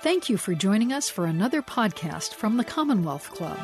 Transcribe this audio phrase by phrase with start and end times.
[0.00, 3.58] Thank you for joining us for another podcast from the Commonwealth Club.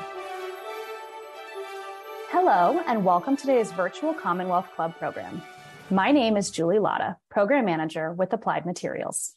[2.28, 5.40] Hello, and welcome to today's virtual Commonwealth Club program.
[5.92, 9.36] My name is Julie Lotta, Program Manager with Applied Materials.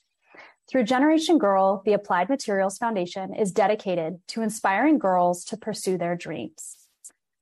[0.68, 6.16] Through Generation Girl, the Applied Materials Foundation is dedicated to inspiring girls to pursue their
[6.16, 6.78] dreams.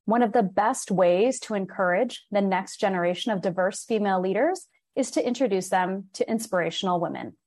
[0.03, 4.67] One of the best ways to encourage the next generation of diverse female leaders
[4.97, 7.37] is to introduce them to inspirational women.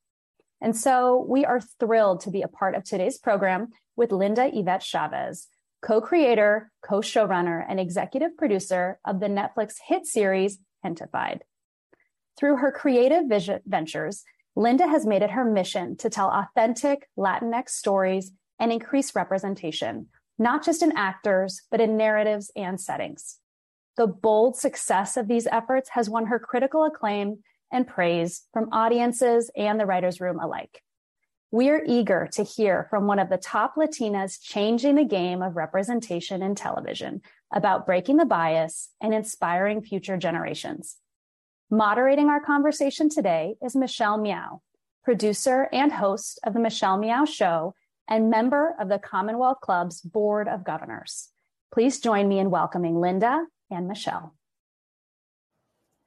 [0.60, 4.82] And so we are thrilled to be a part of today's program with Linda Yvette
[4.82, 5.48] Chavez,
[5.82, 11.40] co creator, co showrunner, and executive producer of the Netflix hit series Gentefied.
[12.38, 17.70] Through her creative vision ventures, Linda has made it her mission to tell authentic Latinx
[17.70, 23.38] stories and increase representation, not just in actors, but in narratives and settings.
[23.96, 27.38] The bold success of these efforts has won her critical acclaim
[27.70, 30.82] and praise from audiences and the writer's room alike.
[31.50, 36.43] We're eager to hear from one of the top Latinas changing the game of representation
[36.43, 40.96] in television about breaking the bias and inspiring future generations.
[41.70, 44.60] Moderating our conversation today is Michelle Meow,
[45.04, 47.74] producer and host of the Michelle Meow Show
[48.09, 51.28] and member of the Commonwealth Club's Board of Governors.
[51.73, 54.34] Please join me in welcoming Linda and Michelle.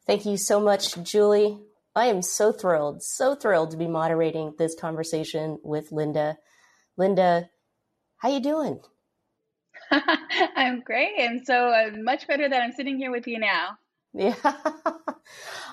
[0.08, 1.60] Thank you so much, Julie.
[1.96, 6.38] I am so thrilled, so thrilled to be moderating this conversation with Linda.
[6.98, 7.50] Linda,
[8.18, 8.80] how you doing?
[9.92, 11.12] I'm great.
[11.20, 13.78] I'm so uh, much better that I'm sitting here with you now.
[14.14, 14.36] Yeah.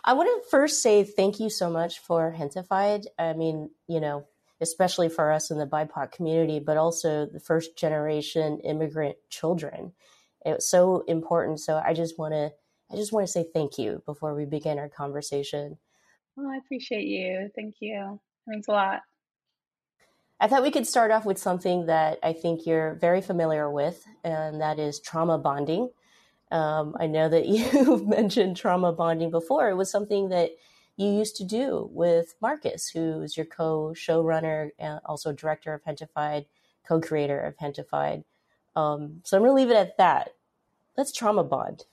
[0.04, 3.06] I want to first say thank you so much for Gentefied.
[3.18, 4.26] I mean, you know,
[4.60, 9.92] especially for us in the BIPOC community, but also the first generation immigrant children.
[10.44, 11.60] It was so important.
[11.60, 12.52] So I just want to
[12.90, 15.78] I just want to say thank you before we begin our conversation.
[16.36, 17.50] Well, I appreciate you.
[17.54, 18.20] Thank you.
[18.46, 19.02] It means a lot.
[20.40, 24.04] I thought we could start off with something that I think you're very familiar with,
[24.22, 25.90] and that is trauma bonding.
[26.52, 29.68] Um, I know that you've mentioned trauma bonding before.
[29.68, 30.50] It was something that
[30.96, 35.82] you used to do with Marcus, who is your co showrunner and also director of
[35.84, 36.46] Gentefied,
[36.86, 38.24] co creator of Gentefied.
[38.76, 40.30] Um, so I'm going to leave it at that.
[40.96, 41.84] Let's trauma bond.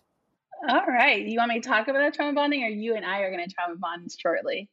[0.67, 1.25] All right.
[1.25, 3.53] You want me to talk about trauma bonding, or you and I are going to
[3.53, 4.69] trauma bond shortly?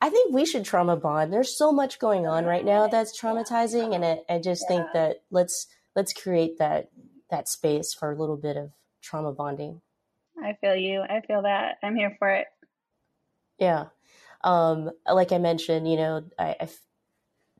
[0.00, 1.32] I think we should trauma bond.
[1.32, 4.76] There's so much going on right now that's traumatizing, and I, I just yeah.
[4.76, 6.90] think that let's let's create that
[7.30, 9.80] that space for a little bit of trauma bonding.
[10.42, 11.00] I feel you.
[11.00, 11.78] I feel that.
[11.82, 12.46] I'm here for it.
[13.58, 13.86] Yeah.
[14.44, 16.68] Um, like I mentioned, you know, I, I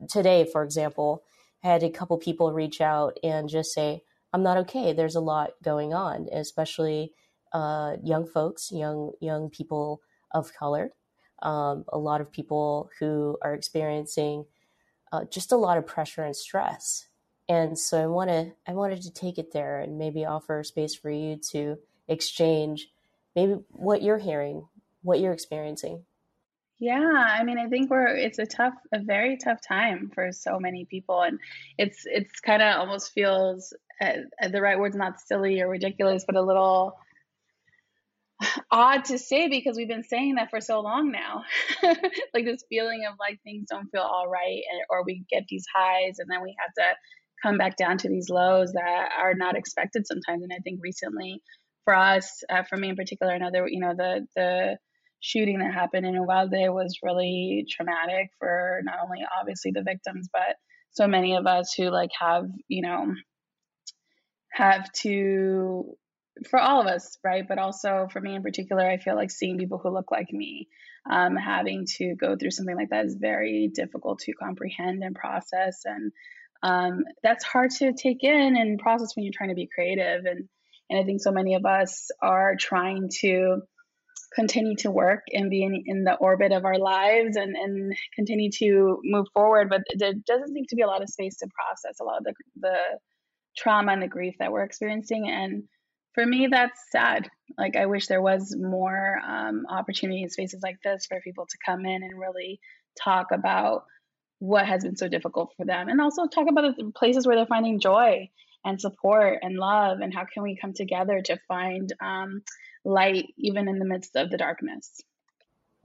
[0.08, 1.24] today, for example,
[1.64, 4.02] I had a couple people reach out and just say,
[4.32, 4.92] "I'm not okay.
[4.92, 7.14] There's a lot going on, especially."
[7.56, 10.02] Uh, young folks, young young people
[10.32, 10.92] of color,
[11.40, 14.44] um, a lot of people who are experiencing
[15.10, 17.08] uh, just a lot of pressure and stress.
[17.48, 20.94] And so I want to I wanted to take it there and maybe offer space
[20.94, 21.78] for you to
[22.08, 22.90] exchange
[23.34, 24.68] maybe what you're hearing,
[25.02, 26.04] what you're experiencing.
[26.78, 30.58] Yeah, I mean, I think we're it's a tough, a very tough time for so
[30.60, 31.38] many people, and
[31.78, 36.36] it's it's kind of almost feels uh, the right word's not silly or ridiculous, but
[36.36, 36.98] a little
[38.70, 41.42] odd to say because we've been saying that for so long now.
[42.34, 45.64] like this feeling of like things don't feel all right, and, or we get these
[45.74, 46.96] highs and then we have to
[47.42, 50.42] come back down to these lows that are not expected sometimes.
[50.42, 51.42] And I think recently,
[51.84, 54.78] for us, uh, for me in particular, another you know the the
[55.20, 60.56] shooting that happened in Uvalde was really traumatic for not only obviously the victims, but
[60.92, 63.14] so many of us who like have you know
[64.52, 65.96] have to
[66.48, 67.46] for all of us, right?
[67.46, 70.68] But also for me in particular, I feel like seeing people who look like me,
[71.10, 75.82] um, having to go through something like that is very difficult to comprehend and process.
[75.84, 76.12] And
[76.62, 80.24] um, that's hard to take in and process when you're trying to be creative.
[80.24, 80.48] And,
[80.90, 83.62] and I think so many of us are trying to
[84.34, 88.50] continue to work and be in, in the orbit of our lives and, and continue
[88.50, 89.68] to move forward.
[89.70, 92.24] But there doesn't seem to be a lot of space to process a lot of
[92.24, 92.76] the, the
[93.56, 95.28] trauma and the grief that we're experiencing.
[95.28, 95.64] And
[96.16, 97.28] for me, that's sad.
[97.58, 101.58] Like, I wish there was more um, opportunity in spaces like this for people to
[101.64, 102.58] come in and really
[102.98, 103.84] talk about
[104.38, 107.46] what has been so difficult for them and also talk about the places where they're
[107.46, 108.28] finding joy
[108.64, 112.42] and support and love and how can we come together to find um,
[112.84, 115.00] light even in the midst of the darkness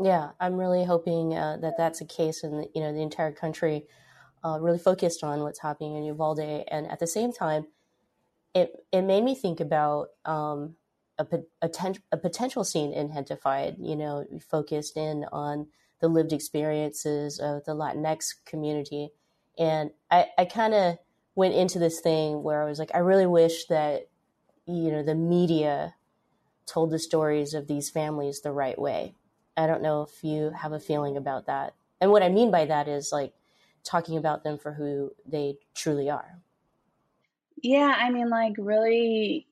[0.03, 3.85] yeah i'm really hoping uh, that that's a case and you know the entire country
[4.43, 7.65] uh, really focused on what's happening in uvalde and at the same time
[8.53, 10.75] it it made me think about um,
[11.17, 11.25] a,
[11.61, 15.67] a, ten, a potential scene in Gentefied, you know, focused in on
[15.99, 19.11] the lived experiences of the Latinx community
[19.57, 20.97] And I, I kind of
[21.35, 24.09] went into this thing where I was like, I really wish that,
[24.65, 25.95] you know, the media
[26.65, 29.15] told the stories of these families the right way.
[29.57, 31.73] I don't know if you have a feeling about that.
[31.99, 33.33] And what I mean by that is like
[33.83, 36.39] talking about them for who they truly are.
[37.61, 39.47] Yeah, I mean, like really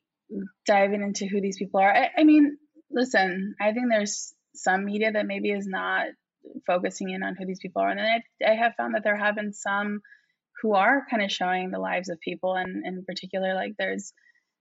[0.66, 1.94] diving into who these people are.
[1.94, 2.58] I, I mean,
[2.92, 6.08] listen, I think there's some media that maybe is not
[6.66, 7.90] focusing in on who these people are.
[7.90, 10.02] And I, I have found that there have been some
[10.62, 12.56] who are kind of showing the lives of people.
[12.56, 14.14] And in particular, like there's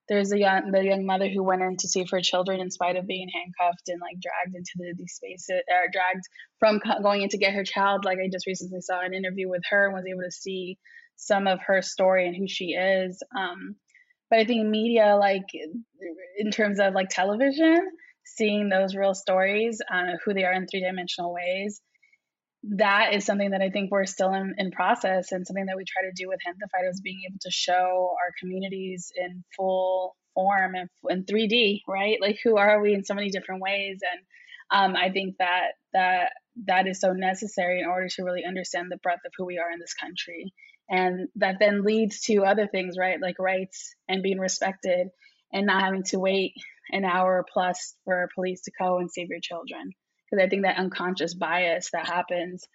[0.09, 2.97] there's a young the young mother who went in to see her children in spite
[2.97, 6.25] of being handcuffed and like dragged into the, these spaces or dragged
[6.59, 8.05] from going in to get her child.
[8.05, 10.79] Like I just recently saw an interview with her and was able to see
[11.19, 13.23] some of her story and who she is.
[13.37, 13.77] Um,
[14.31, 15.47] but I think media, like
[16.39, 17.81] in terms of like television,
[18.25, 21.81] seeing those real stories, uh, who they are in three dimensional ways,
[22.63, 25.85] that is something that I think we're still in, in process and something that we
[25.85, 30.75] try to do with Fight is being able to show our communities in full form
[30.75, 32.19] and in 3D, right?
[32.21, 34.01] Like who are we in so many different ways?
[34.13, 34.21] And
[34.71, 36.33] um, I think that that
[36.67, 39.71] that is so necessary in order to really understand the breadth of who we are
[39.71, 40.53] in this country.
[40.91, 43.21] And that then leads to other things, right?
[43.21, 45.09] Like rights and being respected
[45.53, 46.55] and not having to wait
[46.91, 49.93] an hour plus for police to go and save your children.
[50.31, 52.67] Because I think that unconscious bias that happens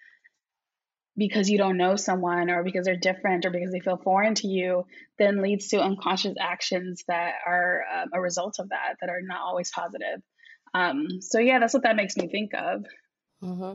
[1.18, 4.48] because you don't know someone or because they're different or because they feel foreign to
[4.48, 4.86] you
[5.20, 9.42] then leads to unconscious actions that are um, a result of that that are not
[9.42, 10.22] always positive
[10.74, 12.86] um, so yeah that's what that makes me think of
[13.44, 13.74] mm-hmm.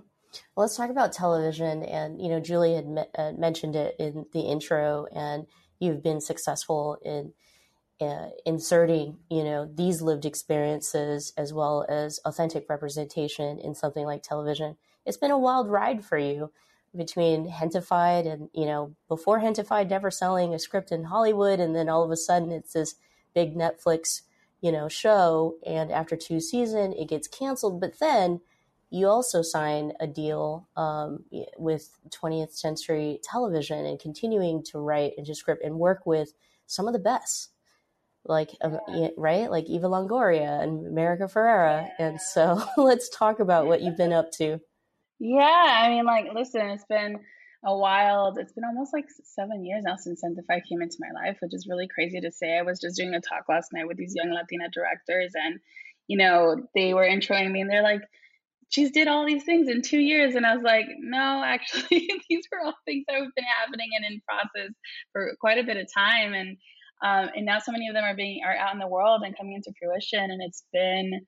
[0.54, 4.26] Well let's talk about television and you know julie had me- uh, mentioned it in
[4.32, 5.46] the intro and
[5.78, 7.32] you've been successful in
[8.00, 14.22] uh, inserting you know these lived experiences as well as authentic representation in something like
[14.22, 14.76] television.
[15.04, 16.52] It's been a wild ride for you
[16.96, 21.88] between Gentefied and you know before Gentefied never selling a script in Hollywood and then
[21.88, 22.94] all of a sudden it's this
[23.34, 24.22] big Netflix
[24.60, 28.40] you know show and after two season it gets canceled but then
[28.90, 31.24] you also sign a deal um,
[31.58, 36.32] with 20th Century Television and continuing to write and to script and work with
[36.66, 37.50] some of the best
[38.28, 38.78] like um,
[39.16, 39.50] right?
[39.50, 41.88] Like eva longoria and america ferrera.
[41.98, 44.60] And so let's talk about what you've been up to.
[45.18, 47.18] Yeah i mean like listen it's been
[47.64, 51.38] a wild it's been almost like seven years now since Gentefied came into my life
[51.40, 52.56] which is really crazy to say.
[52.56, 55.58] I was just doing a talk last night with these young latina directors and
[56.06, 58.02] you know they were introing me and they're like
[58.68, 60.34] she's did all these things in two years.
[60.34, 64.12] And i was like no actually these were all things that have been happening and
[64.12, 64.72] in process
[65.12, 66.34] for quite a bit of time.
[66.34, 66.56] And
[67.00, 69.36] um, and now so many of them are being are out in the world and
[69.36, 70.30] coming into fruition.
[70.30, 71.26] And it's been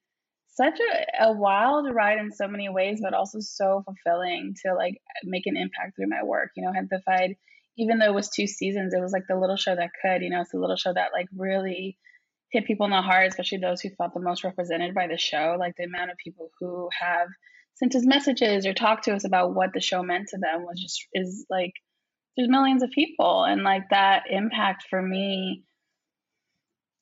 [0.49, 5.01] such a, a wild ride in so many ways but also so fulfilling to like
[5.25, 6.51] make an impact through my work.
[6.57, 7.37] You know Gentefied
[7.79, 10.29] even though it was two seasons it was like the little show that could you
[10.29, 11.97] know it's a little show that like really
[12.53, 15.57] hit people in the heart especially those who felt the most represented by the show
[15.59, 17.29] like the amount of people who have
[17.75, 20.81] sent us messages or talked to us about what the show meant to them was
[20.81, 21.73] just is like
[22.37, 25.65] there's millions of people and like that impact for me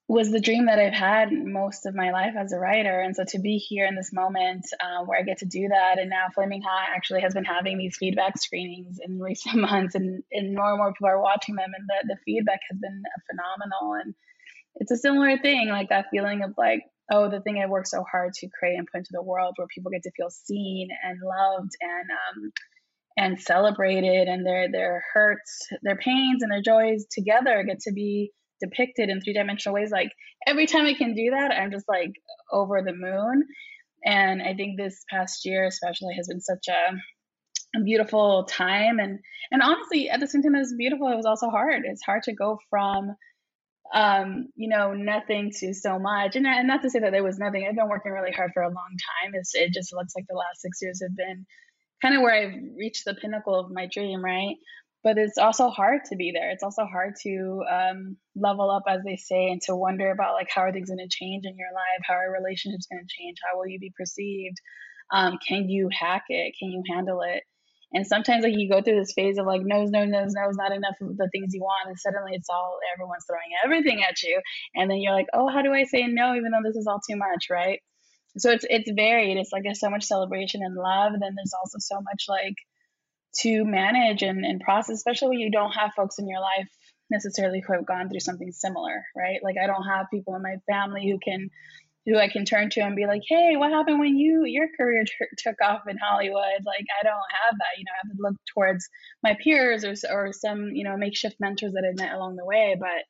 [0.09, 2.99] was the dream that I've had most of my life as a writer.
[2.99, 5.99] And so to be here in this moment uh, where I get to do that,
[5.99, 10.23] and now Flaming Hot actually has been having these feedback screenings in recent months, and,
[10.33, 14.01] and more and more people are watching them, and the, the feedback has been phenomenal.
[14.03, 14.15] And
[14.77, 18.05] it's a similar thing, like that feeling of like, oh, the thing I worked so
[18.11, 21.19] hard to create and put into the world where people get to feel seen and
[21.23, 22.53] loved and um,
[23.17, 28.31] and celebrated and their their hurts, their pains and their joys together get to be
[28.61, 29.91] depicted in three dimensional ways.
[29.91, 30.13] Like
[30.47, 32.13] every time I can do that, I'm just like
[32.53, 33.45] over the moon.
[34.05, 39.19] And I think this past year especially has been such a, a beautiful time and
[39.51, 41.83] and honestly at the same time it was beautiful, it was also hard.
[41.85, 43.17] It's hard to go from
[43.95, 46.37] um, you know, nothing to so much.
[46.37, 47.67] And, and not to say that there was nothing.
[47.67, 49.33] I've been working really hard for a long time.
[49.35, 51.47] It's, it just looks like the last six years have been
[52.03, 54.57] kind of where I've reached the pinnacle of my dream, right?
[55.03, 56.51] But it's also hard to be there.
[56.51, 60.49] It's also hard to um, level up, as they say, and to wonder about like
[60.53, 62.03] how are things going to change in your life?
[62.05, 63.39] How are relationships going to change?
[63.49, 64.57] How will you be perceived?
[65.13, 66.55] Um, can you hack it?
[66.59, 67.43] Can you handle it?
[67.93, 70.73] And sometimes like you go through this phase of like no's, no, no's, no's, not
[70.73, 74.41] enough of the things you want, and suddenly it's all everyone's throwing everything at you,
[74.75, 77.01] and then you're like, oh, how do I say no even though this is all
[77.09, 77.81] too much, right?
[78.37, 79.37] so it's it's varied.
[79.37, 81.13] It's like there's so much celebration and love.
[81.13, 82.55] Then there's also so much like
[83.41, 86.69] to manage and, and process, especially when you don't have folks in your life
[87.11, 89.41] necessarily who have gone through something similar, right?
[89.43, 91.51] Like I don't have people in my family who can
[92.09, 95.05] who I can turn to and be like, hey, what happened when you your career
[95.05, 96.65] t- took off in Hollywood?
[96.65, 97.79] Like, I don't have that.
[97.79, 98.89] You know, I have to look towards
[99.23, 102.77] my peers or or some you know makeshift mentors that I met along the way.
[102.79, 103.05] But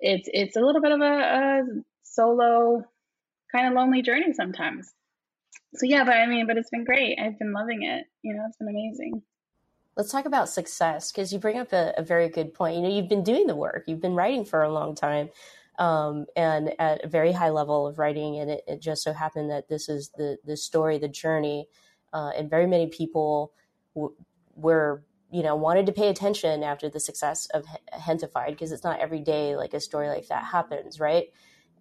[0.00, 1.62] it's it's a little bit of a, a
[2.02, 2.84] solo
[3.52, 4.92] kind of lonely journey sometimes.
[5.74, 7.18] So yeah, but I mean, but it's been great.
[7.18, 8.06] I've been loving it.
[8.22, 9.22] You know, it's been amazing.
[9.96, 12.76] Let's talk about success because you bring up a, a, very good point.
[12.76, 15.28] You know, you've been doing the work, you've been writing for a long time,
[15.78, 18.38] um, and at a very high level of writing.
[18.38, 21.68] And it, it, just so happened that this is the the story, the journey,
[22.12, 23.52] uh, and very many people
[23.94, 24.14] w-
[24.54, 27.64] were you know wanted to pay attention after the success of
[28.06, 31.26] Gentefied because it's not every day like a story like that happens, right?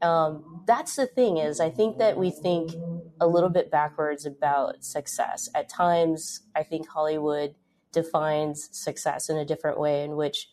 [0.01, 2.71] Um, that's the thing is i think that we think
[3.19, 7.53] a little bit backwards about success at times i think hollywood
[7.91, 10.49] defines success in a different way in which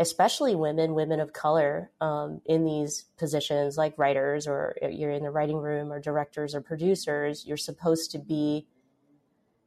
[0.00, 5.30] especially women women of color um, in these positions like writers or you're in the
[5.30, 8.66] writing room or directors or producers you're supposed to be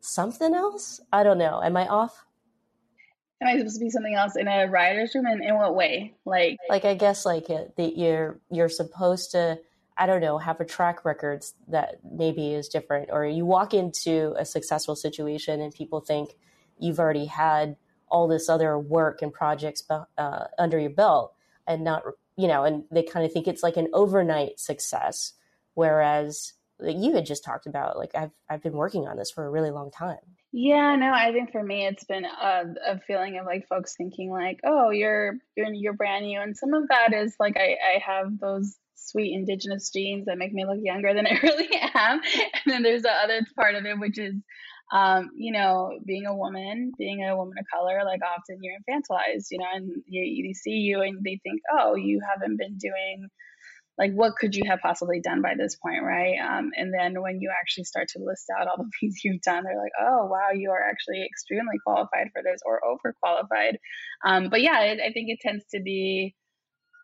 [0.01, 2.25] something else i don't know am i off
[3.41, 5.25] am I supposed to be something else in a writer's room?
[5.25, 6.13] And in what way?
[6.25, 9.59] Like, like I guess like it, that you're you're supposed to,
[9.97, 14.33] I don't know, have a track record that maybe is different, or you walk into
[14.37, 16.35] a successful situation and people think
[16.79, 17.75] you've already had
[18.13, 21.33] all this other work and projects uh, under your belt,
[21.67, 22.03] and not
[22.37, 25.33] you know, and they kind of think it's like an overnight success,
[25.73, 29.45] whereas like you had just talked about, like I've I've been working on this for
[29.45, 30.19] a really long time.
[30.51, 34.29] Yeah, no, I think for me it's been a, a feeling of like folks thinking
[34.29, 37.99] like, oh, you're you're you're brand new, and some of that is like I I
[38.05, 42.73] have those sweet indigenous genes that make me look younger than I really am, and
[42.73, 44.35] then there's the other part of it which is,
[44.93, 49.47] um, you know, being a woman, being a woman of color, like often you're infantilized,
[49.49, 53.27] you know, and you, you see you and they think, oh, you haven't been doing
[53.97, 56.03] like what could you have possibly done by this point?
[56.03, 56.35] Right?
[56.39, 59.63] Um, and then when you actually start to list out all the things you've done
[59.63, 63.77] they're like oh wow you are actually extremely qualified for this or overqualified.
[64.25, 66.35] Um, but yeah it, i think it tends to be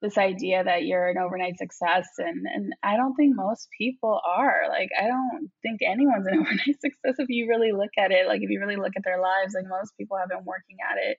[0.01, 4.63] this idea that you're an overnight success and and i don't think most people are
[4.69, 8.41] like i don't think anyone's an overnight success if you really look at it like
[8.41, 11.17] if you really look at their lives like most people have been working at it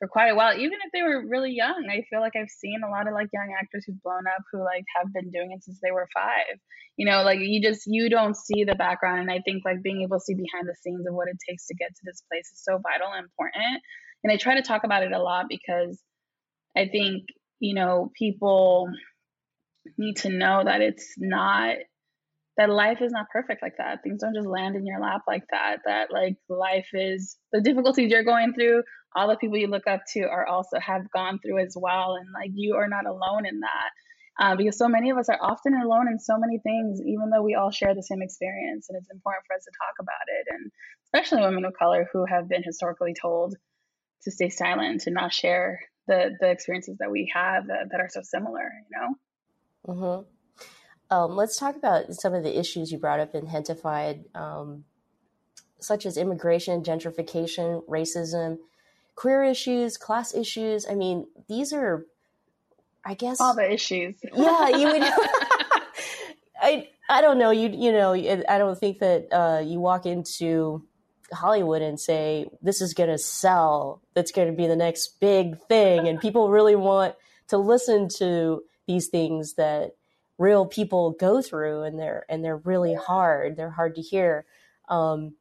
[0.00, 1.86] for quite a while, even if they were really young.
[1.90, 4.64] I feel like I've seen a lot of like young actors who've blown up who
[4.64, 6.56] like have been doing it since they were five.
[6.96, 10.02] You know, like you just you don't see the background, and I think like being
[10.02, 12.48] able to see behind the scenes of what it takes to get to this place
[12.50, 13.82] is so vital and important.
[14.24, 16.00] And I try to talk about it a lot because
[16.76, 17.24] I think
[17.60, 18.90] you know people
[19.96, 21.76] need to know that it's not
[22.56, 24.02] that life is not perfect like that.
[24.02, 25.78] Things don't just land in your lap like that.
[25.86, 28.82] That like life is the difficulties you're going through
[29.14, 32.28] all the people you look up to are also have gone through as well and
[32.32, 33.90] like you are not alone in that
[34.40, 37.42] uh, because so many of us are often alone in so many things even though
[37.42, 40.46] we all share the same experience and it's important for us to talk about it
[40.50, 40.70] and
[41.06, 43.54] especially women of color who have been historically told
[44.22, 48.10] to stay silent to not share the the experiences that we have that, that are
[48.10, 50.28] so similar you know mm-hmm.
[51.10, 54.84] Um, let's talk about some of the issues you brought up in Gentefied, um,
[55.80, 58.58] such as immigration, gentrification, racism,
[59.16, 60.86] queer issues, class issues.
[60.88, 62.06] I mean, these are,
[63.04, 64.14] I guess, all the issues.
[64.22, 65.02] Yeah, you would.
[66.62, 67.50] I I don't know.
[67.50, 68.12] You you know.
[68.14, 70.84] I don't think that uh, you walk into
[71.32, 74.02] Hollywood and say this is going to sell.
[74.14, 77.14] That's going to be the next big thing, and people really want
[77.48, 79.92] to listen to these things that
[80.38, 83.56] real people go through, and they're and they're really hard.
[83.56, 84.44] They're hard to hear.
[84.88, 85.34] Um,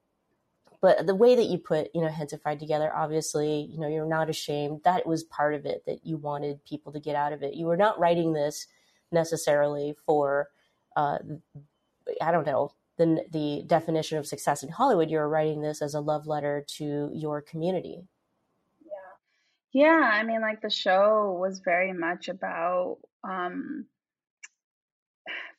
[0.82, 4.30] but the way that you put you know Gentefied together obviously you know you're not
[4.30, 7.56] ashamed that was part of it that you wanted people to get out of it
[7.56, 8.68] you were not writing this
[9.12, 10.50] necessarily for
[10.96, 11.18] uh,
[12.22, 16.00] i don't know the, the definition of success in hollywood you're writing this as a
[16.00, 18.04] love letter to your community
[18.82, 23.86] yeah yeah i mean like the show was very much about um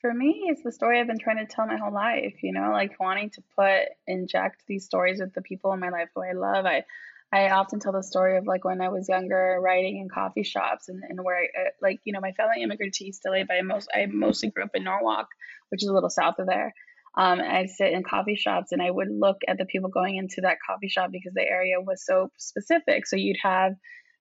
[0.00, 2.70] for me, it's the story I've been trying to tell my whole life, you know,
[2.70, 6.32] like wanting to put, inject these stories with the people in my life who I
[6.32, 6.64] love.
[6.64, 6.84] I,
[7.32, 10.88] I often tell the story of like when I was younger, writing in coffee shops
[10.88, 13.56] and, and where, I, uh, like, you know, my family immigrated to East LA, but
[13.56, 15.28] I, most, I mostly grew up in Norwalk,
[15.68, 16.74] which is a little south of there.
[17.16, 20.42] Um, I'd sit in coffee shops and I would look at the people going into
[20.42, 23.06] that coffee shop because the area was so specific.
[23.06, 23.72] So you'd have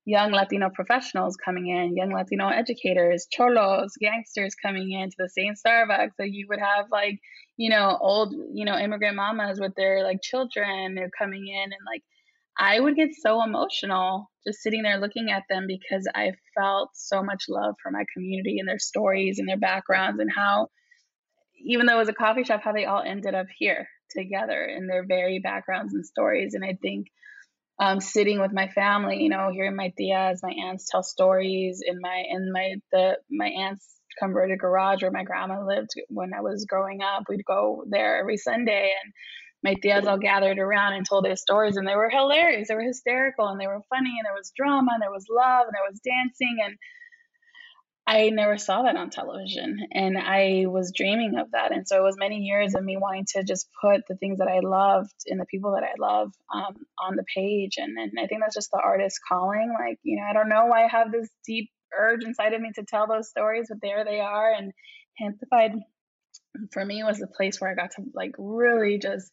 [0.05, 6.15] young Latino professionals coming in, young Latino educators, cholos, gangsters coming into the same Starbucks.
[6.17, 7.19] So you would have like,
[7.57, 11.81] you know, old, you know, immigrant mamas with their like children they're coming in and
[11.85, 12.01] like
[12.57, 17.23] I would get so emotional just sitting there looking at them because I felt so
[17.23, 20.67] much love for my community and their stories and their backgrounds and how
[21.63, 24.87] even though it was a coffee shop, how they all ended up here together in
[24.87, 26.53] their very backgrounds and stories.
[26.53, 27.07] And I think
[27.79, 31.99] um, sitting with my family, you know, hearing my tias, my aunts tell stories in
[32.01, 33.87] my in my the my aunt's
[34.19, 37.23] converted garage where my grandma lived when I was growing up.
[37.29, 39.13] We'd go there every Sunday and
[39.63, 42.67] my tias all gathered around and told their stories and they were hilarious.
[42.67, 45.65] They were hysterical and they were funny and there was drama and there was love
[45.65, 46.75] and there was dancing and
[48.09, 51.71] I never saw that on television and I was dreaming of that.
[51.71, 54.47] And so it was many years of me wanting to just put the things that
[54.47, 57.75] I loved and the people that I love um, on the page.
[57.77, 59.75] And, and I think that's just the artist calling.
[59.79, 62.71] Like, you know, I don't know why I have this deep urge inside of me
[62.77, 64.53] to tell those stories, but there they are.
[64.53, 64.73] And
[65.21, 65.75] Gentefied
[66.71, 69.31] for me was the place where I got to like really just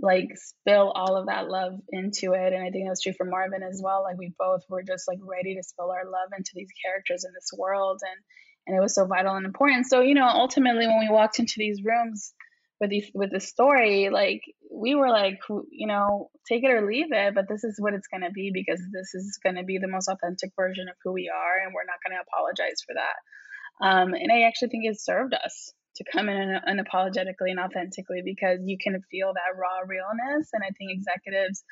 [0.00, 3.62] like spill all of that love into it and i think that's true for marvin
[3.62, 6.70] as well like we both were just like ready to spill our love into these
[6.84, 8.20] characters in this world and
[8.66, 9.86] and it was so vital and important.
[9.86, 12.32] So you know ultimately when we walked into these rooms
[12.80, 15.38] with these with the story like we were like
[15.70, 18.50] you know take it or leave it but this is what it's going to be
[18.52, 21.72] because this is going to be the most authentic version of who we are and
[21.72, 23.86] we're not going to apologize for that.
[23.86, 28.60] Um, and i actually think it served us to come in unapologetically and authentically because
[28.64, 30.50] you can feel that raw realness.
[30.52, 31.64] And I think executives,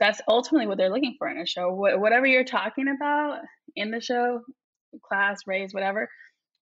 [0.00, 1.70] that's ultimately what they're looking for in a show.
[1.70, 3.40] Wh- whatever you're talking about
[3.76, 4.40] in the show,
[5.02, 6.08] class, race, whatever,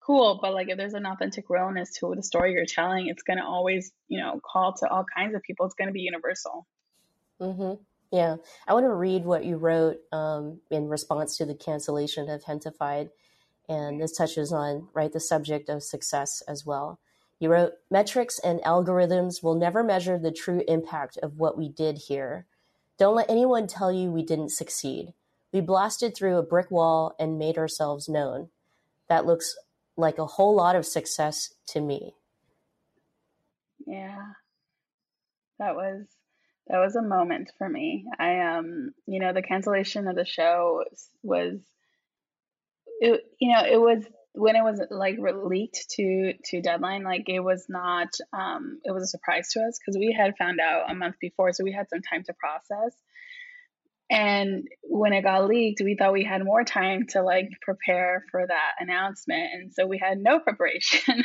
[0.05, 0.39] cool.
[0.43, 3.45] But like if there's an authentic realness to the story you're telling, it's going to
[3.45, 5.67] always, you know, call to all kinds of people.
[5.67, 6.67] It's going to be universal.
[7.41, 7.83] Mm-hmm.
[8.13, 8.37] Yeah.
[8.67, 13.11] I want to read what you wrote um, in response to the cancellation of Gentefied
[13.71, 16.99] and this touches on right the subject of success as well.
[17.39, 21.97] You wrote, metrics and algorithms will never measure the true impact of what we did
[22.09, 22.47] here.
[22.99, 25.15] Don't let anyone tell you we didn't succeed.
[25.53, 28.51] We blasted through a brick wall and made ourselves known.
[29.09, 29.57] That looks
[29.97, 32.15] like a whole lot of success to me.
[33.87, 34.33] Yeah.
[35.59, 36.07] That was
[36.67, 38.05] that was a moment for me.
[38.19, 41.61] I um, you know, the cancellation of the show was, was
[43.01, 47.41] it you know it was when it was like leaked to to deadline like it
[47.41, 50.95] was not um it was a surprise to us because we had found out a
[50.95, 52.95] month before so we had some time to process.
[54.13, 58.47] And when it got leaked we thought we had more time to like prepare for
[58.47, 61.25] that announcement and so we had no preparation.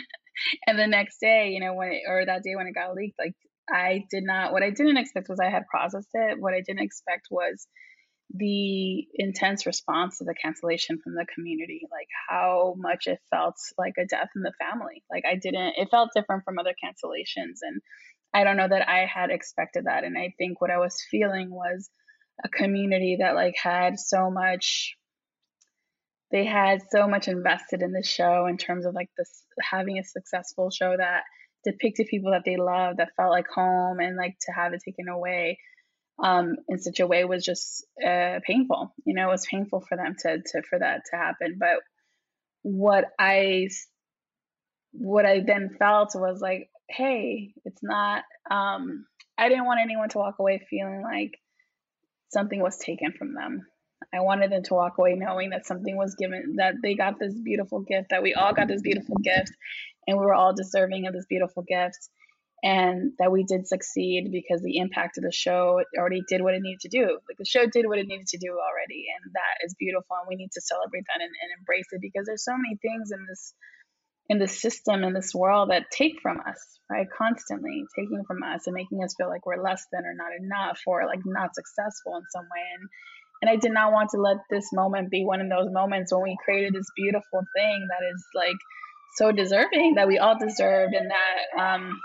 [0.67, 3.19] And the next day you know when it or that day when it got leaked
[3.19, 3.35] like
[3.71, 6.39] i did not what i didn't expect was i had processed it.
[6.39, 7.67] What i didn't expect was
[8.33, 13.93] the intense response to the cancellation from the community, like how much it felt like
[13.99, 15.03] a death in the family.
[15.11, 17.59] Like I didn't, it felt different from other cancellations.
[17.61, 17.81] And
[18.33, 20.03] I don't know that I had expected that.
[20.03, 21.89] And I think what I was feeling was
[22.43, 24.95] a community that like had so much,
[26.31, 30.03] they had so much invested in the show in terms of like this having a
[30.03, 31.21] successful show that
[31.63, 35.07] depicted people that they loved, that felt like home, and like to have it taken
[35.07, 35.57] away
[36.21, 38.93] um, in such a way was just uh, painful.
[39.05, 41.57] You know, it was painful for them to, to for that to happen.
[41.59, 41.79] But
[42.61, 43.69] what I
[44.91, 48.23] what I then felt was like, hey, it's not.
[48.49, 49.05] Um,
[49.37, 51.37] I didn't want anyone to walk away feeling like
[52.29, 53.65] something was taken from them.
[54.13, 57.33] I wanted them to walk away knowing that something was given, that they got this
[57.33, 59.51] beautiful gift, that we all got this beautiful gift,
[60.07, 61.97] and we were all deserving of this beautiful gift
[62.63, 66.61] and that we did succeed because the impact of the show already did what it
[66.61, 67.19] needed to do.
[67.27, 70.17] Like the show did what it needed to do already, and that is beautiful.
[70.17, 73.11] And we need to celebrate that and, and embrace it because there's so many things
[73.11, 73.53] in this
[74.27, 77.05] in this system in this world that take from us, right?
[77.15, 80.79] Constantly taking from us and making us feel like we're less than or not enough
[80.87, 82.65] or like not successful in some way.
[82.79, 82.89] And
[83.41, 86.23] and I did not want to let this moment be one of those moments when
[86.23, 88.57] we created this beautiful thing that is like
[89.17, 91.99] so deserving that we all deserved and that um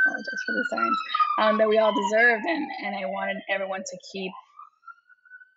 [0.00, 0.96] apologize for the signs
[1.38, 2.44] um, that we all deserved.
[2.46, 4.32] And, and I wanted everyone to keep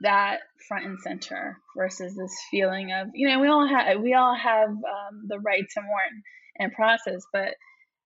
[0.01, 4.36] that front and center versus this feeling of, you know, we all have, we all
[4.36, 6.23] have um, the right to mourn
[6.60, 7.56] and process, but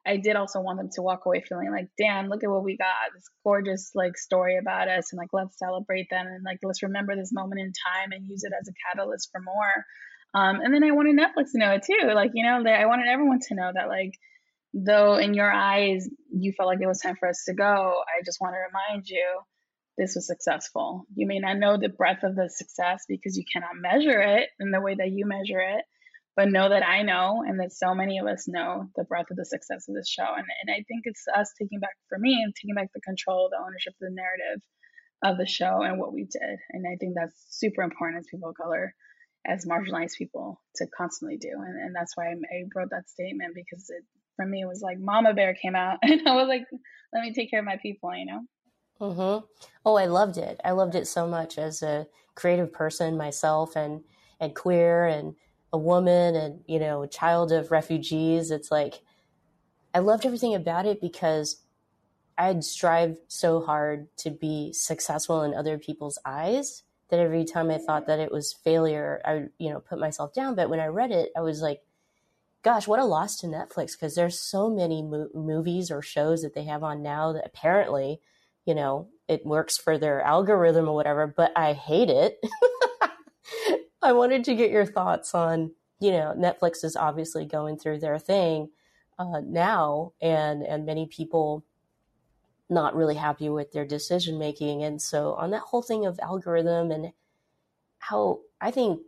[0.07, 2.77] I did also want them to walk away feeling like, damn, look at what we
[2.77, 3.11] got.
[3.13, 7.15] This gorgeous like story about us and like let's celebrate them and like let's remember
[7.15, 9.85] this moment in time and use it as a catalyst for more.
[10.33, 12.13] Um, and then I wanted Netflix to know it too.
[12.13, 14.13] Like, you know, I wanted everyone to know that like
[14.73, 18.23] though in your eyes you felt like it was time for us to go, I
[18.25, 19.25] just want to remind you
[19.97, 21.05] this was successful.
[21.15, 24.71] You may not know the breadth of the success because you cannot measure it in
[24.71, 25.83] the way that you measure it,
[26.35, 29.37] but know that I know and that so many of us know the breadth of
[29.37, 30.27] the success of this show.
[30.35, 33.49] And, and I think it's us taking back, for me, and taking back the control,
[33.49, 34.61] the ownership, of the narrative
[35.23, 36.59] of the show and what we did.
[36.69, 38.93] And I think that's super important as people of color,
[39.47, 41.49] as marginalized people to constantly do.
[41.49, 44.05] And, and that's why I, I wrote that statement because it
[44.37, 46.65] for me was like Mama Bear came out, and I was like,
[47.11, 48.41] let me take care of my people, you know.
[49.01, 49.45] Mm-hmm.
[49.85, 50.61] Oh, I loved it.
[50.63, 54.01] I loved it so much as a creative person myself, and
[54.39, 55.35] and queer, and
[55.73, 58.51] a woman, and you know, child of refugees.
[58.51, 59.01] It's like
[59.93, 61.63] I loved everything about it because
[62.37, 67.77] I'd strive so hard to be successful in other people's eyes that every time I
[67.77, 70.55] thought that it was failure, I you know put myself down.
[70.55, 71.81] But when I read it, I was like,
[72.67, 76.53] gosh, what a loss to Netflix because there's so many mo- movies or shows that
[76.53, 78.19] they have on now that apparently,
[78.65, 81.27] you know, it works for their algorithm or whatever.
[81.27, 82.37] But I hate it.
[84.01, 88.19] I wanted to get your thoughts on, you know, Netflix is obviously going through their
[88.19, 88.67] thing
[89.17, 91.63] uh, now, and and many people
[92.69, 94.83] not really happy with their decision making.
[94.83, 97.13] And so on that whole thing of algorithm and
[97.99, 98.99] how I think,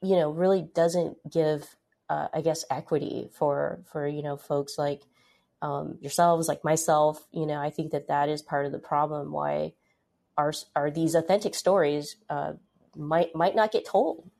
[0.00, 1.74] you know, really doesn't give,
[2.12, 5.00] uh, I guess, equity for, for, you know, folks like
[5.62, 9.32] um, yourselves, like myself, you know, I think that that is part of the problem
[9.32, 9.72] why
[10.36, 12.52] are, are these authentic stories uh,
[12.94, 14.30] might, might not get told.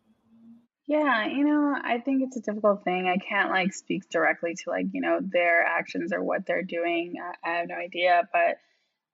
[0.86, 3.08] Yeah, you know, I think it's a difficult thing.
[3.08, 7.14] I can't like speak directly to like, you know, their actions or what they're doing.
[7.22, 8.28] I, I have no idea.
[8.30, 8.58] But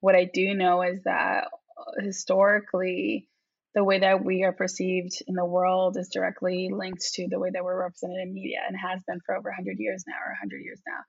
[0.00, 1.44] what I do know is that
[1.78, 3.27] uh, historically,
[3.74, 7.50] the way that we are perceived in the world is directly linked to the way
[7.52, 10.62] that we're represented in media and has been for over 100 years now or 100
[10.62, 11.02] years now.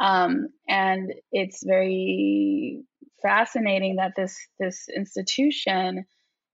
[0.00, 2.82] Um, and it's very
[3.22, 6.04] fascinating that this this institution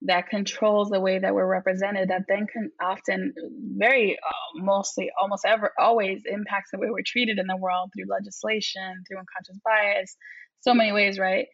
[0.02, 3.32] that controls the way that we're represented that then can often
[3.76, 8.06] very uh, mostly almost ever always impacts the way we're treated in the world through
[8.08, 10.16] legislation through unconscious bias
[10.60, 11.46] so many ways right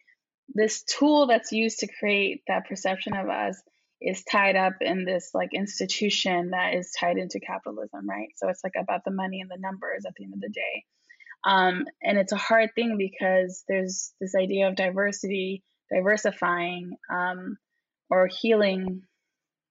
[0.53, 3.59] this tool that's used to create that perception of us
[4.05, 8.29] is tied up in this like institution that is tied into capitalism right?
[8.37, 10.85] So it's like about the money and the numbers at the end of the day.
[11.43, 17.57] Um, and it's a hard thing because there's this idea of diversity diversifying um,
[18.09, 19.01] or healing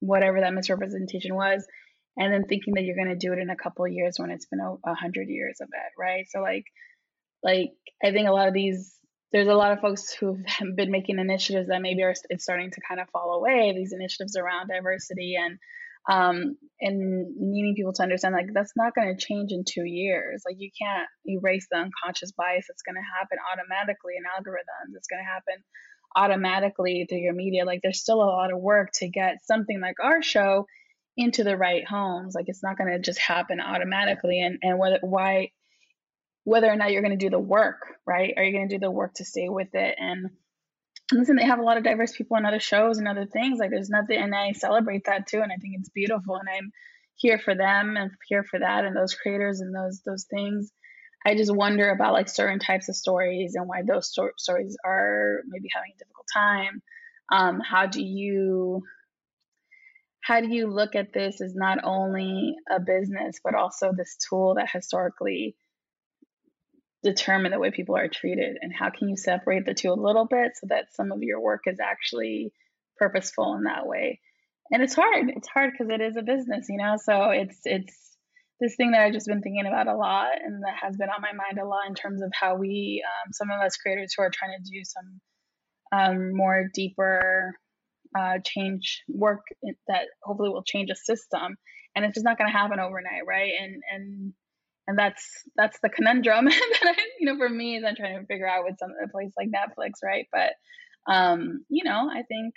[0.01, 1.67] whatever that misrepresentation was
[2.17, 4.47] and then thinking that you're going to do it in a couple years when it's
[4.47, 6.27] been a hundred years of it right?
[6.29, 6.65] So like
[7.45, 8.94] like i think a lot of these
[9.35, 10.41] there's a lot of folks who've
[10.77, 14.37] been making initiatives that maybe are it's starting to kind of fall away these initiatives
[14.37, 15.59] around diversity and
[16.07, 20.43] um, and needing people to understand like that's not going to change in two years
[20.47, 25.09] like you can't erase the unconscious bias that's going to happen automatically in algorithms it's
[25.09, 25.65] going to happen
[26.17, 27.65] automatically through your media.
[27.65, 30.67] Like there's still a lot of work to get something like our show
[31.17, 32.35] into the right homes.
[32.35, 34.41] Like it's not going to just happen automatically.
[34.41, 35.51] And and whether why
[36.45, 38.35] whether or not you're going to do the work, right?
[38.37, 39.97] Are you going to do the work to stay with it?
[39.99, 40.31] And
[41.13, 43.59] listen, they have a lot of diverse people on other shows and other things.
[43.59, 45.41] Like there's nothing, and I celebrate that too.
[45.41, 46.37] And I think it's beautiful.
[46.37, 46.71] And I'm
[47.17, 50.71] here for them and here for that and those creators and those those things.
[51.27, 55.41] I just wonder about like certain types of stories and why those sto- stories are
[55.49, 56.83] maybe having a difficult time.
[57.33, 58.83] Um, how do you
[60.21, 64.55] how do you look at this as not only a business but also this tool
[64.57, 65.57] that historically
[67.05, 70.27] determine the way people are treated and how can you separate the two a little
[70.27, 72.53] bit so that some of your work is actually
[72.99, 74.21] purposeful in that way
[74.71, 78.05] and it's hard it's hard because it is a business you know so it's it's
[78.61, 81.21] this thing that I've just been thinking about a lot and that has been on
[81.21, 84.23] my mind a lot in terms of how we, um, some of us creators who
[84.23, 85.21] are trying to do some
[85.93, 87.55] um, more deeper
[88.17, 89.43] uh, change work
[89.89, 91.57] that hopefully will change a system.
[91.97, 93.53] And it's just not going to happen overnight, right?
[93.61, 94.33] And and
[94.87, 95.25] and that's
[95.57, 98.65] that's the conundrum that I, you know for me is I'm trying to figure out
[98.65, 100.27] with some a place like Netflix, right?
[100.33, 100.53] But
[101.13, 102.55] um, you know, I think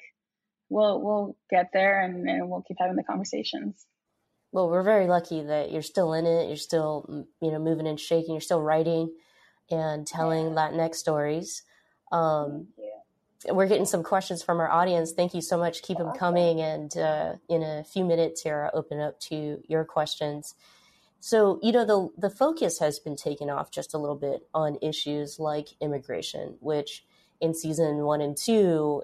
[0.70, 3.86] we'll we'll get there and, and we'll keep having the conversations
[4.52, 6.48] well, we're very lucky that you're still in it.
[6.48, 8.34] You're still, you know, moving and shaking.
[8.34, 9.13] You're still writing
[9.70, 10.52] and telling yeah.
[10.54, 11.63] Latinx stories.
[12.12, 13.54] Um, yeah.
[13.54, 15.12] We're getting some questions from our audience.
[15.12, 15.84] Thank you so much.
[15.84, 16.60] Keep them coming.
[16.62, 20.56] And uh, in a few minutes here, I'll open up to your questions.
[21.19, 24.77] So, you know, the, the focus has been taken off just a little bit on
[24.82, 27.06] issues like immigration, which
[27.41, 29.03] in season one and two,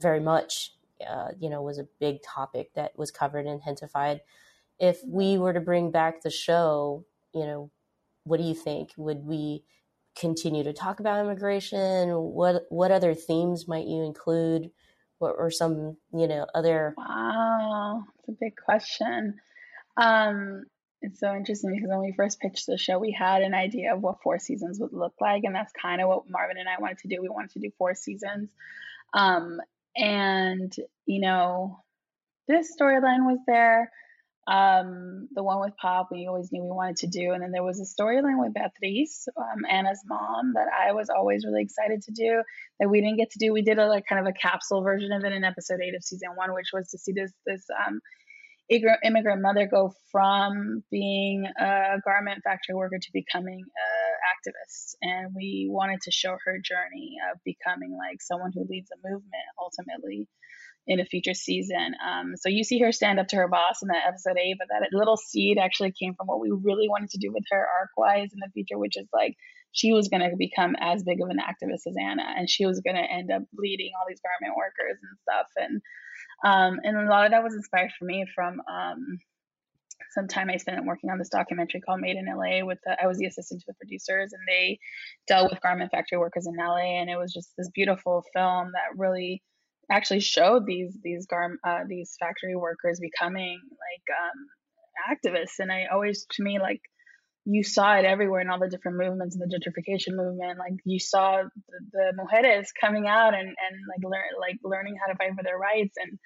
[0.00, 0.72] very much,
[1.08, 4.20] uh, you know, was a big topic that was covered and Gentefied
[4.82, 7.70] if we were to bring back the show, you know,
[8.24, 8.90] what do you think?
[8.96, 9.62] Would we
[10.16, 12.10] continue to talk about immigration?
[12.10, 14.70] What what other themes might you include?
[15.18, 19.40] What or some, you know, other Wow, it's a big question.
[19.96, 20.64] Um,
[21.02, 24.00] it's so interesting because when we first pitched the show, we had an idea of
[24.00, 26.98] what four seasons would look like, and that's kind of what Marvin and I wanted
[26.98, 27.20] to do.
[27.20, 28.50] We wanted to do four seasons,
[29.12, 29.60] um,
[29.96, 30.74] and
[31.06, 31.82] you know,
[32.48, 33.90] this storyline was there
[34.46, 37.30] um, the one with Pop, we always knew we wanted to do.
[37.30, 41.44] And then there was a storyline with Beatriz, um, Anna's mom, that I was always
[41.44, 42.42] really excited to do
[42.80, 43.52] that we didn't get to do.
[43.52, 46.02] We did a like kind of a capsule version of it in episode eight of
[46.02, 48.00] season one, which was to see this this um,
[49.04, 54.94] immigrant mother go from being a garment factory worker to becoming an activist.
[55.02, 59.48] And we wanted to show her journey of becoming like someone who leads a movement
[59.60, 60.28] ultimately
[60.86, 61.94] in a future season.
[62.04, 64.68] Um, so you see her stand up to her boss in that episode eight, but
[64.68, 67.90] that little seed actually came from what we really wanted to do with her arc
[67.96, 69.36] wise in the future, which is like
[69.70, 72.80] she was going to become as big of an activist as Anna, and she was
[72.80, 75.46] going to end up leading all these garment workers and stuff.
[75.56, 75.80] And
[76.44, 79.18] um, and a lot of that was inspired for me from um,
[80.12, 83.06] some time I spent working on this documentary called Made in LA with the, I
[83.06, 84.78] was the assistant to the producers and they
[85.26, 88.98] dealt with garment factory workers in LA and it was just this beautiful film that
[88.98, 89.42] really
[89.90, 95.58] actually showed these these garm uh, these factory workers becoming like um, activists.
[95.58, 96.80] And i always to me like
[97.44, 100.58] you saw it everywhere in all the different movements in the gentrification movement.
[100.58, 105.12] Like you saw the, the mujeres coming out and and like learn like learning how
[105.12, 105.96] to fight for their rights.
[105.96, 106.18] And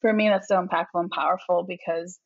[0.00, 2.18] for me that's so impactful and powerful because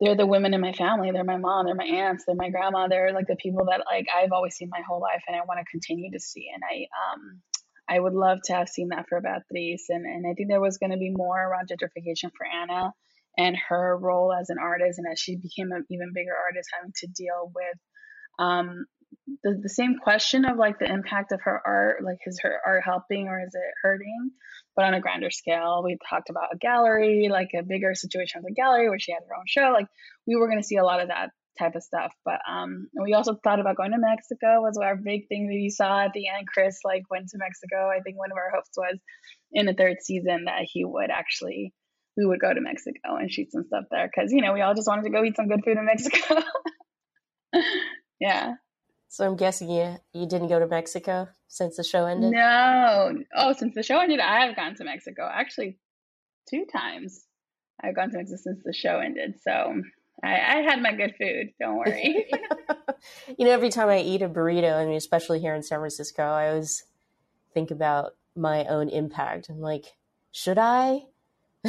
[0.00, 1.10] they're the women in my family.
[1.10, 2.88] They're my mom they're my aunts they're my grandma.
[2.88, 5.60] They're like the people that like i've always seen my whole life and i want
[5.60, 6.48] to continue to see.
[6.54, 7.42] And i um
[7.88, 9.84] I would love to have seen that for Beatriz.
[9.90, 12.92] And, and I think there was going to be more around gentrification for Anna
[13.38, 14.98] and her role as an artist.
[14.98, 17.78] And as she became an even bigger artist, having to deal with
[18.38, 18.86] um,
[19.42, 22.82] the, the same question of like the impact of her art, like is her art
[22.84, 24.30] helping or is it hurting?
[24.74, 28.52] But on a grander scale, we talked about a gallery, like a bigger situation with
[28.52, 29.72] a gallery where she had her own show.
[29.72, 29.86] Like
[30.26, 32.12] we were going to see a lot of that type of stuff.
[32.24, 35.70] But um, we also thought about going to Mexico was our big thing that you
[35.70, 36.46] saw at the end.
[36.46, 37.88] Chris like went to Mexico.
[37.88, 38.98] I think one of our hopes was
[39.52, 41.72] in the third season that he would actually
[42.16, 44.74] we would go to Mexico and shoot some stuff there because you know we all
[44.74, 46.42] just wanted to go eat some good food in Mexico.
[48.20, 48.54] yeah.
[49.08, 52.32] So I'm guessing you you didn't go to Mexico since the show ended.
[52.32, 53.14] No.
[53.34, 55.78] Oh, since the show ended, I have gone to Mexico actually
[56.48, 57.24] two times.
[57.82, 59.34] I've gone to Mexico since the show ended.
[59.42, 59.82] So
[60.22, 61.50] I, I had my good food.
[61.60, 62.26] Don't worry.
[63.38, 66.22] you know, every time I eat a burrito, I mean, especially here in San Francisco,
[66.22, 66.84] I always
[67.52, 69.48] think about my own impact.
[69.48, 69.96] I'm like,
[70.32, 71.06] should I?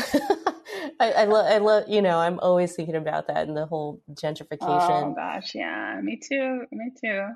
[0.99, 4.01] I, I love, I love, you know, I'm always thinking about that and the whole
[4.11, 4.59] gentrification.
[4.61, 7.27] Oh gosh, yeah, me too, me too.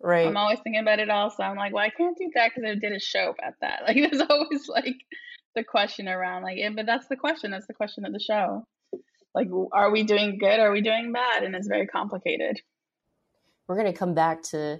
[0.00, 0.26] Right.
[0.26, 1.42] I'm always thinking about it also.
[1.42, 3.82] I'm like, well, I can't do that because I did a show about that.
[3.86, 4.96] Like, there's always like
[5.54, 7.50] the question around, like, yeah, but that's the question.
[7.50, 8.64] That's the question of the show
[9.34, 12.60] like are we doing good are we doing bad and it's very complicated
[13.66, 14.78] we're going to come back to